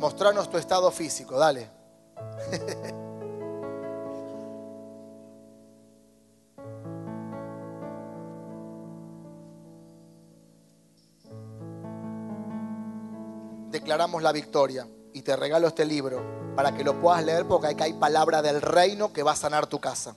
[0.00, 1.70] Mostranos tu estado físico, dale.
[13.70, 16.20] declaramos la victoria y te regalo este libro
[16.56, 19.68] para que lo puedas leer porque acá hay palabra del reino que va a sanar
[19.68, 20.16] tu casa.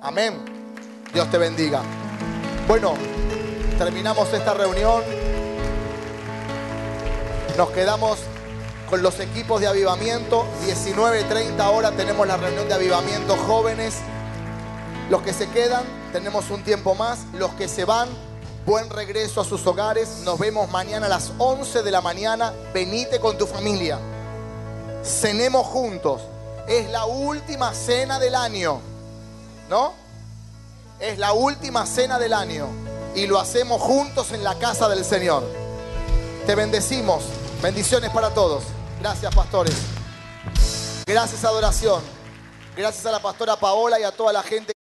[0.00, 0.38] Amén.
[1.12, 1.82] Dios te bendiga.
[2.68, 2.94] Bueno,
[3.78, 5.02] terminamos esta reunión.
[7.56, 8.20] Nos quedamos
[8.88, 10.46] con los equipos de avivamiento.
[10.66, 13.96] 19.30 ahora tenemos la reunión de avivamiento jóvenes.
[15.10, 15.82] Los que se quedan,
[16.12, 17.24] tenemos un tiempo más.
[17.32, 18.08] Los que se van,
[18.66, 20.20] buen regreso a sus hogares.
[20.24, 22.52] Nos vemos mañana a las 11 de la mañana.
[22.72, 23.98] Venite con tu familia.
[25.02, 26.22] Cenemos juntos.
[26.68, 28.80] Es la última cena del año.
[29.68, 29.94] ¿No?
[30.98, 32.68] Es la última cena del año.
[33.14, 35.44] Y lo hacemos juntos en la casa del Señor.
[36.46, 37.24] Te bendecimos.
[37.62, 38.64] Bendiciones para todos.
[39.00, 39.74] Gracias, pastores.
[41.06, 42.02] Gracias, adoración.
[42.76, 44.77] Gracias a la pastora Paola y a toda la gente.